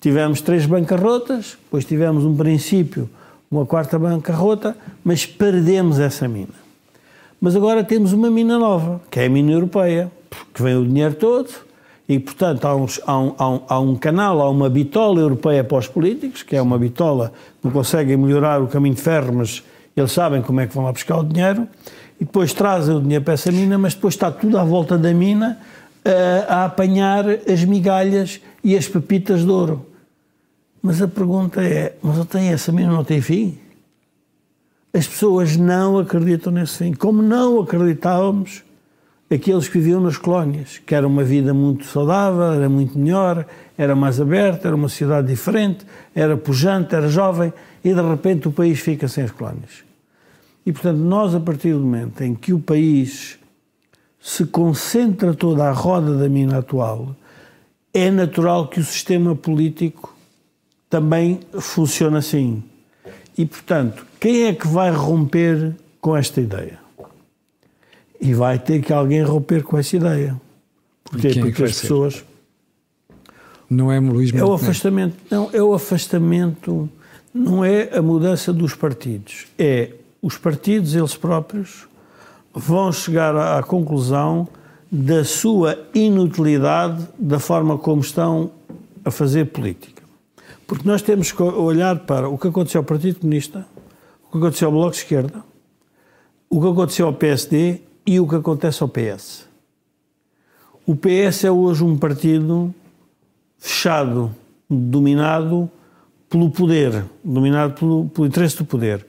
[0.00, 3.10] tivemos três bancarrotas, depois tivemos um princípio,
[3.50, 6.54] uma quarta bancarrota, mas perdemos essa mina.
[7.40, 10.10] Mas agora temos uma mina nova, que é a mina europeia,
[10.52, 11.50] que vem o dinheiro todo,
[12.08, 15.64] e, portanto, há, uns, há, um, há, um, há, um, canal, há uma bitola europeia
[15.64, 19.32] para os políticos, que é uma bitola que não conseguem melhorar o caminho de ferro,
[19.34, 19.62] mas
[19.96, 21.66] eles sabem como é que vão lá buscar o dinheiro,
[22.20, 25.12] e depois trazem o dinheiro para essa mina, mas depois está tudo à volta da
[25.14, 25.58] mina
[26.04, 29.86] uh, a apanhar as migalhas e as pepitas de ouro.
[30.82, 33.58] Mas a pergunta é: mas tenho essa mina não tem fim?
[34.92, 36.92] As pessoas não acreditam nesse fim.
[36.92, 38.62] Como não acreditávamos
[39.34, 43.94] aqueles que viviam nas colónias, que era uma vida muito saudável, era muito melhor, era
[43.94, 48.80] mais aberta, era uma cidade diferente, era pujante, era jovem, e de repente o país
[48.80, 49.84] fica sem as colónias.
[50.64, 53.38] E portanto, nós, a partir do momento em que o país
[54.20, 57.14] se concentra toda a roda da mina atual,
[57.92, 60.16] é natural que o sistema político
[60.88, 62.62] também funcione assim.
[63.36, 66.83] E portanto, quem é que vai romper com esta ideia?
[68.24, 70.40] E vai ter que alguém romper com essa ideia.
[71.04, 71.28] Porquê?
[71.28, 72.14] É Porque as pessoas.
[72.14, 72.24] Ser?
[73.68, 75.16] Não é Luís É o afastamento.
[75.30, 76.88] Não, é o afastamento.
[77.32, 79.46] Não é a mudança dos partidos.
[79.58, 79.90] É
[80.22, 81.86] os partidos, eles próprios,
[82.52, 84.48] vão chegar à, à conclusão
[84.90, 88.50] da sua inutilidade da forma como estão
[89.04, 90.02] a fazer política.
[90.66, 93.66] Porque nós temos que olhar para o que aconteceu ao Partido Comunista,
[94.26, 95.44] o que aconteceu ao Bloco de Esquerda,
[96.48, 99.46] o que aconteceu ao PSD e o que acontece ao PS.
[100.86, 102.74] O PS é hoje um partido
[103.58, 104.34] fechado,
[104.68, 105.70] dominado
[106.28, 109.06] pelo poder, dominado pelo, pelo interesse do poder.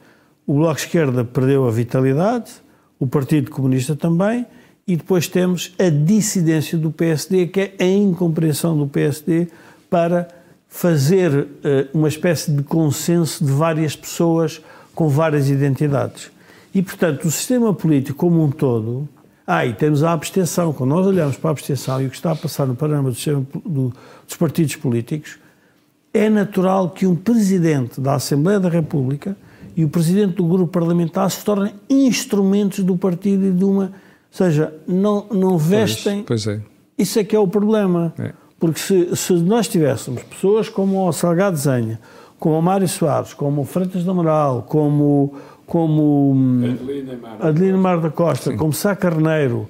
[0.48, 2.52] O Bloco de Esquerda perdeu a vitalidade,
[3.00, 4.46] o Partido Comunista também,
[4.88, 9.48] e depois temos a dissidência do PSD, que é a incompreensão do PSD
[9.90, 10.28] para
[10.70, 11.48] fazer uh,
[11.94, 14.62] uma espécie de consenso de várias pessoas
[14.94, 16.30] com várias identidades.
[16.76, 19.08] E, portanto, o sistema político como um todo.
[19.48, 20.74] Ah, e temos a abstenção.
[20.74, 23.16] Quando nós olhamos para a abstenção e o que está a passar no panorama do
[23.16, 23.94] sistema, do,
[24.28, 25.40] dos partidos políticos,
[26.14, 29.38] é natural que um presidente da Assembleia da República
[29.74, 33.86] e o presidente do grupo parlamentar se tornem instrumentos do partido e de uma.
[33.86, 33.92] Ou
[34.32, 36.24] seja, não, não vestem.
[36.24, 36.62] Pois, pois é.
[36.98, 38.14] Isso é que é o problema.
[38.20, 38.34] É.
[38.60, 42.00] Porque se, se nós tivéssemos pessoas como o Salgado Zenha,
[42.40, 46.78] como o Mário Soares, como o Freitas do Amaral, como, como hum,
[47.40, 48.58] Adelina Mar da Costa, Sim.
[48.58, 49.68] como Sá Carneiro,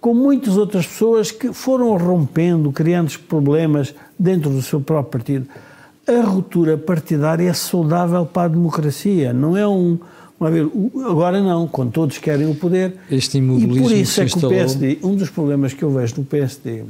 [0.00, 5.46] com muitas outras pessoas que foram rompendo, criando problemas dentro do seu próprio partido.
[6.06, 9.98] A ruptura partidária é saudável para a democracia, não é um.
[10.38, 10.68] Ver,
[11.08, 12.94] agora não, quando todos querem o poder.
[13.10, 16.16] Este imobilismo e por isso é que o PSD, um dos problemas que eu vejo
[16.18, 16.84] no PSD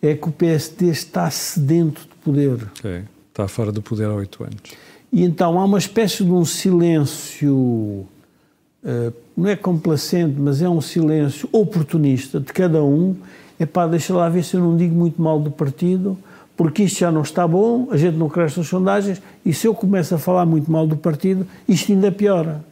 [0.00, 2.54] é que o PSD está sedento de poder.
[2.78, 3.02] Okay.
[3.28, 4.56] Está fora do poder há oito anos.
[5.12, 8.06] E então há uma espécie de um silêncio
[8.84, 13.14] eh, não é complacente, mas é um silêncio oportunista de cada um.
[13.58, 16.18] É pá, deixa lá ver se eu não digo muito mal do partido,
[16.56, 19.74] porque isto já não está bom, a gente não cresce nas sondagens, e se eu
[19.74, 22.64] começo a falar muito mal do partido, isto ainda piora.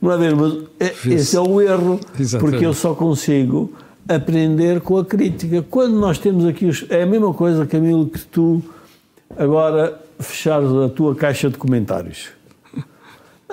[0.00, 2.50] Não é ver, mas é, esse é o erro, Exatamente.
[2.50, 3.72] porque eu só consigo
[4.08, 5.62] aprender com a crítica.
[5.62, 8.62] Quando nós temos aqui os, é a mesma coisa, Camilo, que tu
[9.38, 12.28] agora fechares a tua caixa de comentários.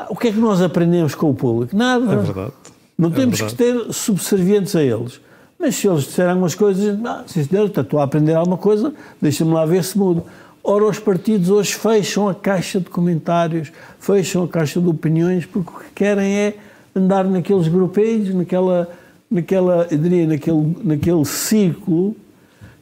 [0.09, 1.76] O que é que nós aprendemos com o público?
[1.76, 2.13] Nada.
[2.13, 2.53] É verdade.
[2.97, 3.55] Não é temos verdade.
[3.55, 5.20] que ter subservientes a eles.
[5.59, 9.51] Mas se eles disserem algumas coisas, ah, se senhor, estou a aprender alguma coisa, deixa-me
[9.51, 10.24] lá ver se muda.
[10.63, 15.70] Ora, os partidos hoje fecham a caixa de comentários, fecham a caixa de opiniões, porque
[15.70, 16.55] o que querem é
[16.95, 18.89] andar naqueles grupelhos, naquela,
[19.32, 22.15] naquela, eu diria, naquele, naquele ciclo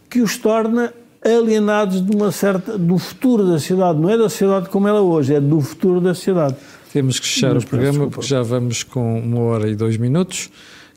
[0.10, 0.94] que os torna
[1.26, 4.00] alienados de uma certa, do futuro da cidade.
[4.00, 6.56] Não é da cidade como ela é hoje, é do futuro da cidade.
[6.94, 8.16] Temos que fechar Mas, o programa desculpa.
[8.16, 10.50] porque já vamos com uma hora e dois minutos.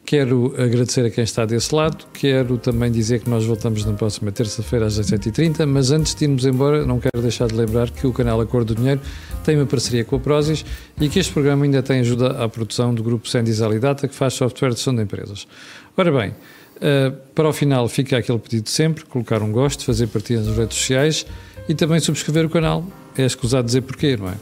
[0.04, 4.32] Quero agradecer a quem está desse lado, quero também dizer que nós voltamos na próxima
[4.32, 8.12] terça-feira às 17h30, mas antes de irmos embora, não quero deixar de lembrar que o
[8.14, 9.02] canal Acordo do Dinheiro
[9.44, 10.64] tem uma parceria com a Prozis
[10.98, 14.32] e que este programa ainda tem ajuda à produção do grupo Sendis Alidata, que faz
[14.32, 15.46] software de gestão de empresas.
[15.94, 16.32] Ora bem,
[16.78, 20.76] uh, para o final fica aquele pedido sempre, colocar um gosto, fazer partida nas redes
[20.76, 21.26] sociais
[21.68, 22.84] e também subscrever o canal.
[23.16, 24.34] É escusado dizer porquê, não é?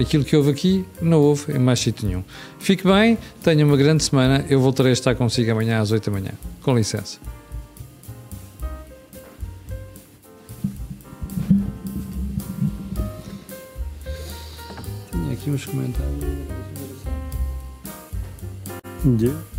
[0.00, 2.24] Aquilo que houve aqui, não houve em mais sítio nenhum.
[2.58, 4.44] Fique bem, tenha uma grande semana.
[4.48, 6.32] Eu voltarei a estar consigo amanhã às 8 da manhã.
[6.62, 7.18] Com licença.
[15.12, 16.24] Tinha aqui uns comentários.
[19.04, 19.53] Yeah.